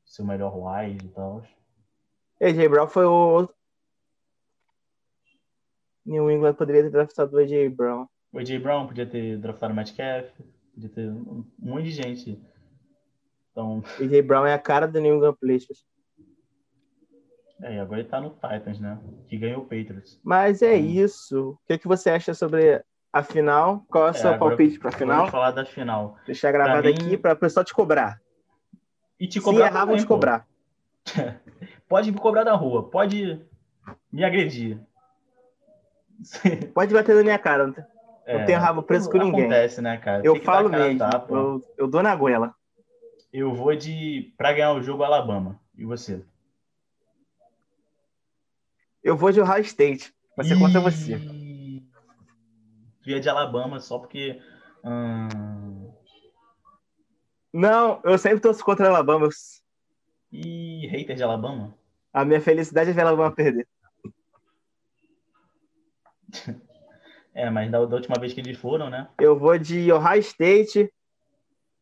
seu 0.06 0.26
melhor 0.26 0.54
wide 0.56 1.06
e 1.06 1.10
tal. 1.10 1.44
AJ 2.42 2.68
Brown 2.70 2.88
foi 2.88 3.06
o. 3.06 3.50
New 6.06 6.30
England 6.30 6.54
poderia 6.54 6.84
ter 6.84 6.92
draftado 6.92 7.36
o 7.36 7.40
AJ 7.40 7.70
Brown. 7.70 8.06
O 8.32 8.38
AJ 8.40 8.60
Brown 8.60 8.86
podia 8.88 9.06
ter 9.06 9.38
draftado 9.40 9.74
o 9.74 9.76
Metcalf, 9.76 10.30
podia 10.74 10.90
ter 10.90 11.10
um 11.10 11.46
monte 11.58 11.86
de 11.86 11.92
gente. 11.92 12.40
Então, 13.52 13.82
AJ 14.00 14.22
Brown 14.22 14.46
é 14.46 14.54
a 14.54 14.60
cara 14.60 14.88
do 14.88 15.00
New 15.00 15.16
England 15.16 15.34
Patriots. 15.34 15.86
é, 17.64 17.76
e 17.76 17.80
agora 17.80 18.02
ele 18.02 18.10
tá 18.10 18.20
no 18.22 18.32
Titans, 18.32 18.80
né? 18.80 19.00
Que 19.28 19.38
ganhou 19.38 19.62
o 19.62 19.66
Patriots. 19.66 20.20
Mas 20.24 20.62
é 20.62 20.74
Hum. 20.76 20.86
isso. 20.86 21.52
O 21.52 21.58
que, 21.68 21.78
que 21.80 21.88
você 21.88 22.10
acha 22.12 22.34
sobre 22.34 22.84
a 23.12 23.24
final? 23.24 23.84
Qual 23.90 24.08
é 24.08 24.12
o 24.12 24.14
seu 24.14 24.30
agora 24.32 24.56
palpite 24.58 24.78
pra 24.78 24.92
final? 24.92 25.18
Vamos 25.20 25.32
falar 25.32 25.52
da 25.52 25.66
final. 25.66 26.18
Deixar 26.26 26.52
gravado 26.52 26.82
Pra 26.82 26.92
mim- 26.92 26.96
aqui 26.96 27.18
pra 27.18 27.36
pessoal 27.36 27.64
te 27.64 27.74
cobrar. 27.74 28.22
E 29.20 29.26
te 29.28 29.40
Se 29.40 29.42
cobrar 29.46 29.68
errar, 29.68 29.86
vão 29.86 29.96
te 29.98 30.06
cobrar. 30.06 30.46
Pode 31.88 32.12
me 32.12 32.18
cobrar 32.18 32.44
na 32.44 32.54
rua, 32.56 32.90
pode 32.90 33.46
me 34.12 34.24
agredir. 34.24 34.80
Pode 36.74 36.94
bater 36.94 37.16
na 37.16 37.24
minha 37.24 37.38
cara. 37.40 37.68
não 37.68 37.74
tem- 37.74 37.86
É, 38.26 38.44
tenho 38.46 38.60
rabo 38.60 38.82
preso 38.82 39.10
com 39.12 39.18
ninguém. 39.20 39.42
Acontece, 39.42 39.82
né, 39.82 39.98
cara? 39.98 40.26
Eu 40.26 40.42
falo 40.42 40.70
mesmo. 40.70 40.98
tapa. 40.98 41.32
Eu, 41.34 41.74
eu 41.78 41.88
dou 41.88 42.02
na 42.02 42.16
goela. 42.16 42.56
Eu 43.32 43.54
vou 43.54 43.76
de 43.76 44.34
pra 44.38 44.52
ganhar 44.54 44.74
o 44.74 44.82
jogo 44.82 45.04
Alabama. 45.04 45.60
E 45.78 45.86
você? 45.86 46.24
Eu 49.04 49.16
vou 49.16 49.32
de 49.32 49.40
Ohio 49.42 49.62
State. 49.62 50.12
Vai 50.36 50.46
ser 50.46 50.58
contra 50.58 50.80
você. 50.80 51.20
Tu 53.04 53.10
ia 53.12 53.20
de 53.20 53.30
Alabama 53.30 53.80
só 53.80 54.00
porque. 54.00 54.42
hum, 54.84 55.92
Não, 57.54 58.02
eu 58.04 58.18
sempre 58.18 58.40
torço 58.40 58.64
contra 58.66 58.88
Alabama. 58.88 59.30
Ih, 60.32 60.88
hater 60.88 61.16
de 61.16 61.24
Alabama? 61.24 61.74
A 62.14 62.24
minha 62.26 62.42
felicidade 62.42 62.90
é 62.90 62.94
ver 62.94 63.02
Alabama 63.02 63.32
perder. 63.34 63.68
É, 67.38 67.50
mas 67.50 67.70
da, 67.70 67.86
da 67.86 67.98
última 67.98 68.18
vez 68.18 68.32
que 68.32 68.40
eles 68.40 68.58
foram, 68.58 68.90
né? 68.90 69.10
Eu 69.20 69.38
vou 69.38 69.58
de 69.58 69.92
Ohio 69.92 70.22
State 70.22 70.90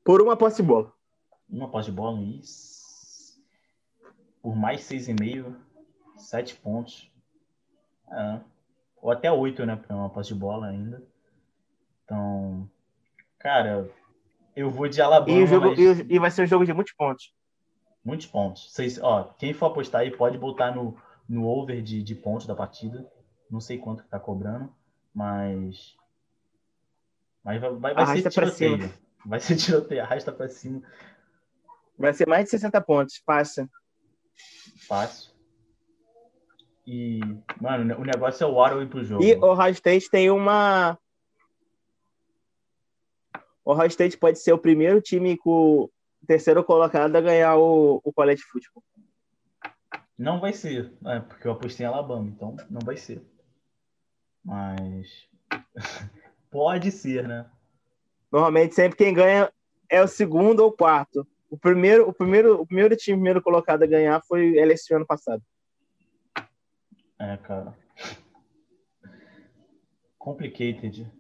por 0.04 0.20
uma 0.20 0.36
posse 0.36 0.64
de 0.64 0.68
bola. 0.68 0.92
Uma 1.48 1.70
posse 1.70 1.92
de 1.92 1.96
bola, 1.96 2.20
isso. 2.20 3.40
Por 4.42 4.56
mais 4.56 4.82
6,5, 4.82 5.56
7 6.18 6.56
pontos. 6.56 7.08
É. 8.12 8.40
Ou 9.00 9.12
até 9.12 9.32
8, 9.32 9.64
né? 9.64 9.76
Pra 9.76 9.96
uma 9.96 10.10
posse 10.10 10.34
de 10.34 10.40
bola 10.40 10.70
ainda. 10.70 11.04
Então, 12.04 12.68
cara, 13.38 13.88
eu 14.56 14.72
vou 14.72 14.88
de 14.88 15.00
Alabama, 15.00 15.38
E, 15.38 15.46
jogo, 15.46 15.70
mas 15.70 15.80
e, 15.80 16.16
e 16.16 16.20
vai 16.20 16.32
ser 16.32 16.42
um 16.42 16.48
jogo 16.48 16.66
de 16.66 16.74
muitos 16.74 16.94
pontos. 16.94 17.32
Muitos 18.04 18.28
pontos. 18.28 18.72
Vocês, 18.72 19.00
ó, 19.02 19.34
quem 19.38 19.54
for 19.54 19.68
apostar 19.68 20.02
aí 20.02 20.12
pode 20.12 20.38
botar 20.38 20.76
no, 20.76 20.98
no 21.28 21.46
over 21.46 21.82
de, 21.82 22.04
de 22.04 22.16
pontos 22.16 22.46
da 22.46 22.56
partida. 22.56 23.10
Não 23.50 23.60
sei 23.60 23.78
quanto 23.78 24.04
que 24.04 24.10
tá 24.10 24.20
cobrando, 24.20 24.74
mas. 25.14 25.96
Mas 27.44 27.62
vai, 27.62 27.74
vai, 27.76 27.94
vai 27.94 28.22
ser 28.22 28.30
tiroteio. 28.30 28.78
cima. 28.78 28.94
Vai 29.26 29.40
ser 29.40 29.56
tiroteio, 29.56 30.02
arrasta 30.02 30.32
pra 30.32 30.50
cima. 30.50 30.82
Vai 31.98 32.14
ser 32.14 32.28
mais 32.28 32.46
de 32.46 32.52
60 32.52 32.82
pontos. 32.82 33.22
Passa. 33.26 33.70
Fácil. 34.88 35.32
E, 36.86 37.22
mano, 37.62 37.98
o 37.98 38.04
negócio 38.04 38.44
é 38.44 38.48
o 38.48 38.82
ir 38.82 38.90
pro 38.90 39.04
jogo. 39.04 39.24
E 39.24 39.36
o 39.36 39.46
Ohio 39.46 39.72
State 39.72 40.10
tem 40.10 40.30
uma. 40.30 40.98
O 43.64 43.72
Ohio 43.72 43.88
State 43.88 44.18
pode 44.18 44.40
ser 44.40 44.52
o 44.52 44.58
primeiro 44.58 45.02
time 45.02 45.38
com 45.38 45.90
terceiro 46.26 46.64
colocado 46.64 47.16
a 47.16 47.22
ganhar 47.22 47.56
o, 47.58 48.02
o 48.04 48.14
College 48.14 48.44
Football. 48.44 48.84
Não 50.18 50.40
vai 50.40 50.54
ser, 50.54 50.94
é, 51.06 51.20
porque 51.20 51.48
eu 51.48 51.52
apostei 51.52 51.86
em 51.86 51.90
Alabama, 51.90 52.28
então 52.28 52.56
não 52.70 52.82
vai 52.82 52.98
ser. 52.98 53.22
Mas 54.44 55.28
pode 56.52 56.92
ser, 56.92 57.28
né? 57.28 57.50
Normalmente, 58.32 58.76
sempre 58.76 58.98
quem 58.98 59.14
ganha 59.14 59.52
é 59.90 60.02
o 60.02 60.08
segundo 60.08 60.62
ou 60.62 60.70
o 60.70 60.72
quarto. 60.72 61.28
O 61.50 61.58
primeiro, 61.58 62.10
o 62.10 62.14
primeiro, 62.14 62.60
o 62.62 62.66
primeiro 62.66 62.96
time 62.96 63.18
primeiro 63.18 63.42
colocado 63.42 63.84
a 63.84 63.88
ganhar 63.88 64.22
foi 64.24 64.60
LSU 64.60 64.96
ano 64.96 65.06
passado. 65.06 65.42
É, 67.20 67.38
cara. 67.38 67.78
Complicated. 70.18 71.12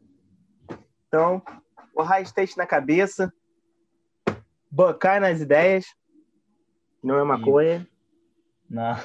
Então, 1.07 1.41
o 1.93 2.01
Ohio 2.01 2.23
State 2.23 2.57
na 2.57 2.65
cabeça, 2.65 3.31
Buckeye 4.73 5.19
nas 5.19 5.39
ideias, 5.39 5.86
não 7.03 7.19
é 7.19 7.23
maconha. 7.23 7.88
Na, 8.67 8.99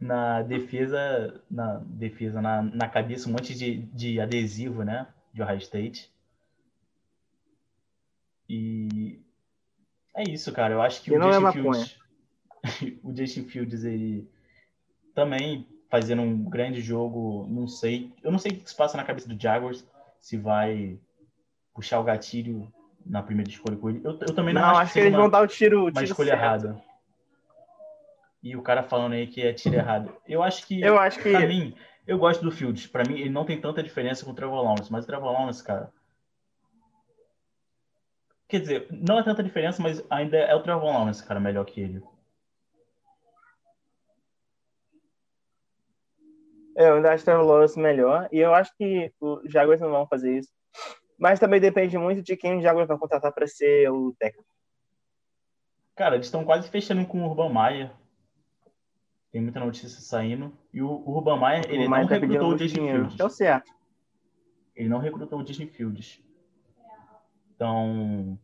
na 0.00 0.42
defesa, 0.42 1.40
na 1.48 1.74
defesa, 1.84 2.42
na, 2.42 2.62
na 2.62 2.88
cabeça, 2.88 3.28
um 3.28 3.32
monte 3.32 3.54
de, 3.54 3.82
de 3.82 4.20
adesivo, 4.20 4.82
né? 4.82 5.06
De 5.32 5.40
Ohio 5.40 5.58
State. 5.58 6.12
E 8.48 9.20
é 10.16 10.24
isso, 10.28 10.52
cara. 10.52 10.74
Eu 10.74 10.82
acho 10.82 11.00
que 11.00 11.12
E 11.12 11.16
o 11.16 11.22
é 11.22 11.32
Justin 11.32 11.42
maconha. 11.42 11.84
Fields, 11.84 13.00
o 13.04 13.16
Justin 13.16 13.44
Fields, 13.44 13.84
ele 13.84 14.28
também 15.14 15.64
fazendo 15.88 16.22
um 16.22 16.42
grande 16.42 16.80
jogo, 16.80 17.46
não 17.48 17.68
sei. 17.68 18.12
Eu 18.20 18.32
não 18.32 18.38
sei 18.40 18.50
o 18.50 18.56
que 18.56 18.68
se 18.68 18.76
passa 18.76 18.96
na 18.96 19.04
cabeça 19.04 19.28
do 19.28 19.40
Jaguars, 19.40 19.86
se 20.18 20.36
vai 20.36 20.98
puxar 21.72 22.00
o 22.00 22.04
gatilho 22.04 22.72
na 23.08 23.22
primeira 23.22 23.50
escolha 23.50 23.76
com 23.76 23.88
ele. 23.90 24.00
Eu, 24.04 24.18
eu 24.20 24.34
também 24.34 24.52
Não, 24.54 24.60
não, 24.62 24.70
acho, 24.76 24.92
que 24.92 24.94
seja 24.94 25.06
eles 25.06 25.14
uma- 25.16 25.22
vão 25.22 25.30
dar 25.30 25.42
o 25.42 25.46
tiro, 25.46 25.78
o 25.80 25.82
uma 25.84 25.92
tiro 25.92 26.04
escolha 26.04 26.30
certo. 26.30 26.42
errada. 26.42 26.82
E 28.42 28.56
o 28.56 28.62
cara 28.62 28.82
falando 28.82 29.12
aí 29.14 29.26
que 29.26 29.42
é 29.42 29.52
tiro 29.52 29.74
errado. 29.76 30.14
Eu 30.26 30.42
acho 30.42 30.66
que, 30.66 30.80
Eu 30.80 30.98
acho 30.98 31.18
que 31.20 31.30
pra 31.30 31.46
mim, 31.46 31.74
eu 32.06 32.18
gosto 32.18 32.42
do 32.44 32.50
Fields. 32.52 32.86
Pra 32.86 33.04
mim, 33.04 33.18
ele 33.18 33.30
não 33.30 33.44
tem 33.44 33.60
tanta 33.60 33.82
diferença 33.82 34.24
com 34.24 34.30
o 34.30 34.34
Trevor 34.34 34.62
Lawrence, 34.62 34.90
mas 34.92 35.04
o 35.04 35.06
Trevor 35.06 35.32
Lawrence, 35.32 35.62
cara. 35.64 35.92
Quer 38.48 38.60
dizer, 38.60 38.86
não 38.92 39.18
é 39.18 39.22
tanta 39.24 39.42
diferença, 39.42 39.82
mas 39.82 40.04
ainda 40.08 40.36
é 40.36 40.54
o 40.54 40.62
Trevor 40.62 40.84
Lawrence, 40.92 41.24
cara, 41.26 41.40
melhor 41.40 41.64
que 41.64 41.80
ele. 41.80 42.00
É, 46.76 46.88
eu 46.90 46.96
ainda 46.96 47.12
acho 47.12 47.22
o 47.22 47.24
Trevor 47.24 47.44
Lawrence 47.46 47.78
melhor. 47.80 48.28
E 48.30 48.38
eu 48.38 48.54
acho 48.54 48.70
que 48.76 49.12
os 49.20 49.50
Jaguars 49.50 49.80
não 49.80 49.90
vão 49.90 50.06
fazer 50.06 50.38
isso. 50.38 50.50
Mas 51.18 51.40
também 51.40 51.60
depende 51.60 51.96
muito 51.96 52.22
de 52.22 52.36
quem 52.36 52.58
o 52.58 52.62
Jaguars 52.62 52.88
vai 52.88 52.98
contratar 52.98 53.32
para 53.32 53.46
ser 53.46 53.90
o 53.90 54.14
técnico. 54.18 54.48
Cara, 55.94 56.16
eles 56.16 56.26
estão 56.26 56.44
quase 56.44 56.68
fechando 56.68 57.06
com 57.06 57.22
o 57.22 57.26
Urban 57.28 57.52
Meyer. 57.52 57.90
Tem 59.32 59.40
muita 59.40 59.60
notícia 59.60 59.88
saindo. 59.88 60.52
E 60.72 60.82
o, 60.82 60.88
o 60.88 61.16
Urban 61.16 61.40
Meyer, 61.40 61.64
ele 61.70 61.86
o 61.86 61.90
não 61.90 62.06
tá 62.06 62.14
recrutou 62.14 62.50
o 62.50 62.56
dinheiro. 62.56 62.98
Fields. 62.98 63.14
Então, 63.14 63.30
certo. 63.30 63.72
Ele 64.74 64.88
não 64.90 64.98
recrutou 64.98 65.40
o 65.40 65.46
Justin 65.46 65.68
Fields. 65.68 66.22
Então, 67.54 68.38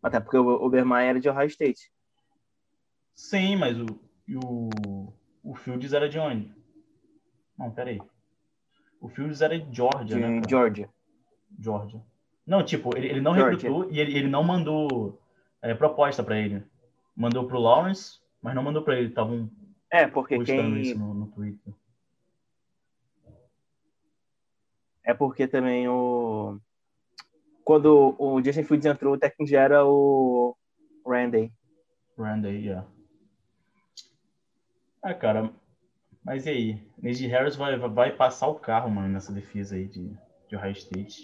Até 0.00 0.20
porque 0.20 0.38
o 0.38 0.64
Obermaier 0.64 1.10
era 1.10 1.20
de 1.20 1.28
Ohio 1.28 1.48
State. 1.48 1.92
Sim, 3.14 3.56
mas 3.56 3.76
o, 3.80 3.86
o, 4.44 5.12
o 5.42 5.54
Fields 5.56 5.92
era 5.92 6.08
de 6.08 6.20
onde? 6.20 6.54
Não, 7.58 7.72
peraí. 7.72 8.00
O 9.00 9.08
Fields 9.08 9.40
era 9.40 9.58
de 9.58 9.74
Georgia, 9.74 10.16
né? 10.16 10.26
De 10.28 10.34
cara? 10.34 10.48
Georgia. 10.48 10.88
Georgia. 11.58 12.02
Não, 12.46 12.64
tipo, 12.64 12.96
ele, 12.96 13.08
ele 13.08 13.20
não 13.20 13.34
Georgia. 13.34 13.68
recrutou 13.68 13.92
e 13.92 14.00
ele, 14.00 14.16
ele 14.16 14.28
não 14.28 14.42
mandou 14.42 15.20
é, 15.62 15.74
proposta 15.74 16.22
pra 16.22 16.38
ele. 16.38 16.64
Mandou 17.14 17.46
pro 17.46 17.58
Lawrence, 17.58 18.20
mas 18.42 18.54
não 18.54 18.62
mandou 18.62 18.82
pra 18.82 18.96
ele. 18.98 19.08
Estavam 19.08 19.50
É, 19.90 20.06
porque 20.06 20.42
quem. 20.44 20.80
isso 20.80 20.98
no, 20.98 21.12
no 21.14 21.26
Twitter. 21.28 21.74
É 25.04 25.14
porque 25.14 25.46
também 25.48 25.88
o. 25.88 26.58
Quando 27.64 28.14
o 28.18 28.42
Justin 28.42 28.62
Fields 28.64 28.86
entrou, 28.86 29.14
o 29.14 29.18
técnico 29.18 29.50
já 29.50 29.60
era 29.60 29.84
o 29.84 30.56
Randy. 31.06 31.52
Randy, 32.16 32.48
yeah. 32.48 32.86
Ah, 35.02 35.14
cara, 35.14 35.50
mas 36.24 36.46
e 36.46 36.50
aí? 36.50 36.88
Najee 37.02 37.26
Harris 37.28 37.56
vai, 37.56 37.78
vai 37.78 38.16
passar 38.16 38.48
o 38.48 38.54
carro, 38.56 38.90
mano, 38.90 39.08
nessa 39.08 39.32
defesa 39.32 39.76
aí 39.76 39.86
de, 39.86 40.14
de 40.48 40.56
Ohio 40.56 40.72
State. 40.72 41.22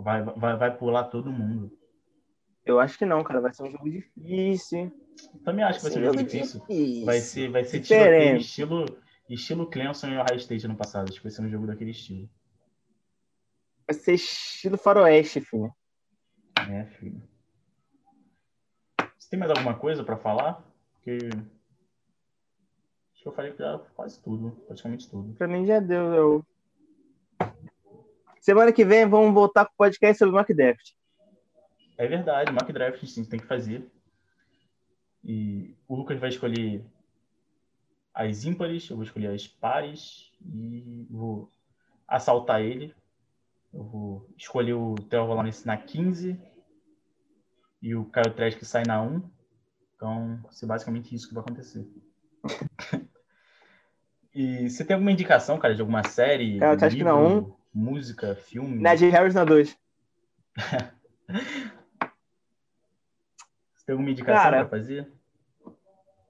Vai, 0.00 0.22
vai, 0.22 0.56
vai 0.56 0.76
pular 0.76 1.04
todo 1.04 1.32
mundo. 1.32 1.76
Eu 2.64 2.78
acho 2.78 2.98
que 2.98 3.06
não, 3.06 3.22
cara. 3.24 3.40
Vai 3.40 3.52
ser 3.52 3.62
um 3.64 3.70
jogo 3.70 3.90
difícil. 3.90 4.92
Também 5.44 5.64
acho 5.64 5.78
que 5.78 5.84
vai 5.84 5.92
ser 5.92 5.98
um 5.98 6.04
jogo 6.04 6.22
difícil. 6.22 6.60
difícil. 6.60 7.06
Vai 7.06 7.20
ser, 7.20 7.50
vai 7.50 7.64
ser 7.64 7.80
tipo 7.80 7.94
Diferente. 7.94 8.40
estilo, 8.42 8.84
estilo 9.28 9.70
Clemson 9.70 10.08
e 10.08 10.18
Ohio 10.18 10.36
State 10.36 10.66
ano 10.66 10.76
passado. 10.76 11.08
Acho 11.08 11.18
que 11.18 11.24
vai 11.24 11.32
ser 11.32 11.42
um 11.42 11.50
jogo 11.50 11.66
daquele 11.66 11.90
estilo. 11.90 12.28
Vai 13.86 13.94
ser 13.94 14.14
estilo 14.14 14.76
faroeste, 14.76 15.40
filho. 15.40 15.72
É, 16.70 16.84
filho. 16.84 17.22
Você 19.16 19.30
tem 19.30 19.38
mais 19.38 19.50
alguma 19.50 19.74
coisa 19.78 20.04
pra 20.04 20.16
falar? 20.16 20.62
Porque. 20.92 21.18
Acho 23.12 23.22
que 23.22 23.28
eu 23.28 23.32
falei 23.32 23.54
quase 23.94 24.22
tudo, 24.22 24.52
praticamente 24.66 25.08
tudo. 25.10 25.34
Pra 25.34 25.48
mim 25.48 25.66
já 25.66 25.80
deu. 25.80 26.14
Eu... 26.14 26.46
Semana 28.48 28.72
que 28.72 28.82
vem 28.82 29.06
vamos 29.06 29.34
voltar 29.34 29.66
com 29.66 29.72
o 29.74 29.76
podcast 29.76 30.16
sobre 30.16 30.34
o 30.34 30.38
Mock 30.38 30.54
Draft. 30.54 30.92
É 31.98 32.06
verdade, 32.06 32.50
mock 32.50 32.72
draft 32.72 33.04
sim, 33.04 33.22
tem 33.22 33.38
que 33.38 33.44
fazer. 33.44 33.86
E 35.22 35.76
o 35.86 35.94
Lucas 35.94 36.18
vai 36.18 36.30
escolher 36.30 36.82
as 38.14 38.46
ímpares, 38.46 38.88
eu 38.88 38.96
vou 38.96 39.04
escolher 39.04 39.34
as 39.34 39.46
pares 39.46 40.32
e 40.42 41.06
vou 41.10 41.52
assaltar 42.08 42.62
ele. 42.62 42.94
Eu 43.70 43.84
vou 43.84 44.26
escolher 44.34 44.72
o 44.72 44.94
Trevor 44.94 45.34
Lawrence 45.34 45.66
na 45.66 45.76
15 45.76 46.40
e 47.82 47.94
o 47.94 48.06
Kyle 48.06 48.34
Trask 48.34 48.62
sai 48.62 48.84
na 48.86 49.02
1. 49.02 49.30
Então, 49.94 50.40
vai 50.42 50.52
ser 50.54 50.64
basicamente 50.64 51.14
isso 51.14 51.28
que 51.28 51.34
vai 51.34 51.42
acontecer. 51.42 51.86
e 54.34 54.70
você 54.70 54.86
tem 54.86 54.94
alguma 54.94 55.12
indicação, 55.12 55.58
cara, 55.58 55.74
de 55.74 55.82
alguma 55.82 56.02
série, 56.02 56.58
Kyle 56.58 56.78
Trask 56.78 56.96
na 56.96 57.12
livro, 57.12 57.57
música, 57.72 58.34
filme? 58.34 58.78
Ned 58.82 59.04
Harris 59.08 59.34
na 59.34 59.44
2. 59.44 59.76
Você 63.74 63.84
tem 63.86 63.92
alguma 63.92 64.10
indicação 64.10 64.42
Cara, 64.42 64.66
pra 64.66 64.78
fazer? 64.78 65.10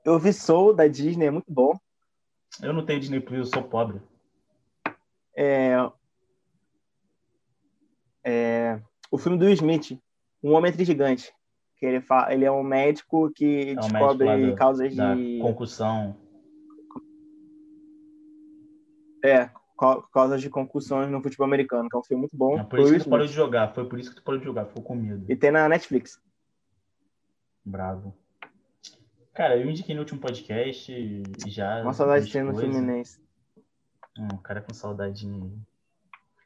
Eu 0.04 0.18
vi 0.18 0.32
Soul 0.32 0.74
da 0.74 0.86
Disney, 0.86 1.26
é 1.26 1.30
muito 1.30 1.52
bom. 1.52 1.78
Eu 2.62 2.72
não 2.72 2.84
tenho 2.84 3.00
Disney 3.00 3.20
Plus, 3.20 3.38
eu 3.38 3.44
sou 3.46 3.62
pobre. 3.68 4.00
É... 5.36 5.74
é, 8.24 8.80
O 9.10 9.18
filme 9.18 9.38
do 9.38 9.48
Smith, 9.50 9.98
Um 10.42 10.52
Homem 10.52 10.70
Entre 10.70 10.84
Gigante. 10.84 11.32
Que 11.76 11.86
ele, 11.86 12.00
fa... 12.00 12.32
ele 12.32 12.44
é 12.44 12.50
um 12.50 12.62
médico 12.64 13.30
que 13.30 13.70
É 13.70 13.72
um 13.72 13.76
descobre 13.88 14.26
médico 14.26 14.50
do- 14.50 14.56
causas 14.56 14.96
Da 14.96 15.14
de. 15.14 15.38
concussão. 15.40 16.16
É, 19.24 19.50
ca- 19.78 20.02
causas 20.12 20.40
de 20.40 20.50
concussões 20.50 21.10
no 21.10 21.22
futebol 21.22 21.46
americano, 21.46 21.88
que 21.88 21.96
é 21.96 21.98
um 21.98 22.04
filme 22.04 22.20
muito 22.22 22.36
bom. 22.36 22.58
É 22.58 22.64
por 22.64 22.80
isso 22.80 22.92
que 22.94 23.04
tu 23.04 23.10
parou 23.10 23.26
de 23.26 23.32
jogar. 23.32 23.72
Foi 23.74 23.88
por 23.88 23.98
isso 23.98 24.10
que 24.10 24.16
tu 24.16 24.22
parou 24.22 24.38
de 24.38 24.44
jogar. 24.44 24.66
Ficou 24.66 24.82
com 24.82 24.94
medo. 24.94 25.24
E 25.30 25.36
tem 25.36 25.50
na 25.50 25.68
Netflix. 25.68 26.20
Bravo. 27.64 28.14
Cara, 29.34 29.56
eu 29.56 29.70
indiquei 29.70 29.94
no 29.94 30.00
último 30.00 30.20
podcast 30.20 30.92
e 30.92 31.22
já. 31.50 31.80
Uma 31.82 31.92
saudade 31.92 32.30
ter 32.30 32.42
no. 32.42 32.52
Fluminense. 32.52 33.20
Hum, 34.18 34.28
o 34.34 34.38
cara 34.38 34.60
com 34.60 34.74
saudadinha 34.74 35.44
aí. 35.44 35.58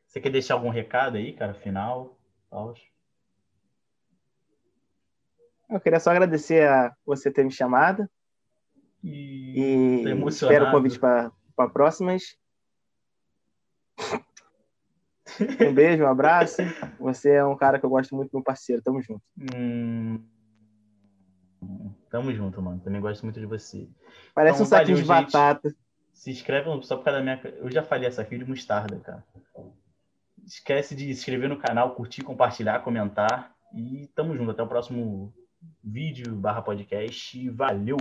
Você 0.07 0.21
quer 0.21 0.31
deixar 0.31 0.55
algum 0.55 0.69
recado 0.69 1.17
aí, 1.17 1.33
cara? 1.33 1.55
Final? 1.55 2.19
Tal? 2.51 2.75
Eu 5.71 5.81
queria 5.81 5.99
só 5.99 6.11
agradecer 6.11 6.69
a 6.69 6.95
você 7.07 7.31
ter 7.31 7.45
me 7.45 7.51
chamado 7.51 8.07
E. 9.03 10.03
e 10.05 10.27
espero 10.29 10.67
o 10.69 10.71
convite 10.71 10.99
para 10.99 11.33
próximas. 11.73 12.37
Um 15.67 15.73
beijo, 15.73 16.05
um 16.05 16.09
abraço. 16.09 16.63
Você 17.01 17.31
é 17.31 17.45
um 17.45 17.57
cara 17.57 17.79
que 17.79 17.87
eu 17.87 17.91
gosto 17.91 18.15
muito, 18.15 18.31
meu 18.35 18.43
parceiro. 18.43 18.83
Tamo 18.83 19.01
junto. 19.01 19.23
Hum... 19.55 20.21
Tamo 22.11 22.33
junto, 22.35 22.61
mano. 22.61 22.81
Também 22.81 23.01
gosto 23.01 23.23
muito 23.23 23.41
de 23.41 23.47
você. 23.47 23.89
Parece 24.35 24.57
Então, 24.57 24.67
um 24.67 24.69
saquinho 24.69 24.97
de 24.97 25.03
gente. 25.05 25.09
batata. 25.09 25.75
Se 26.13 26.31
inscreve 26.31 26.67
só 26.83 26.97
por 26.97 27.05
causa 27.05 27.19
da 27.19 27.25
minha. 27.25 27.41
Eu 27.57 27.71
já 27.71 27.83
falei 27.83 28.07
essa 28.09 28.21
aqui 28.21 28.37
de 28.37 28.45
mostarda, 28.45 28.99
cara. 29.01 29.25
Esquece 30.45 30.95
de 30.95 31.05
se 31.05 31.11
inscrever 31.21 31.49
no 31.49 31.57
canal, 31.57 31.95
curtir, 31.95 32.23
compartilhar, 32.23 32.81
comentar. 32.81 33.55
E 33.75 34.09
tamo 34.15 34.37
junto. 34.37 34.51
Até 34.51 34.63
o 34.63 34.69
próximo 34.69 35.33
vídeo 35.83 36.35
barra 36.35 36.61
podcast. 36.61 37.49
Valeu! 37.51 37.97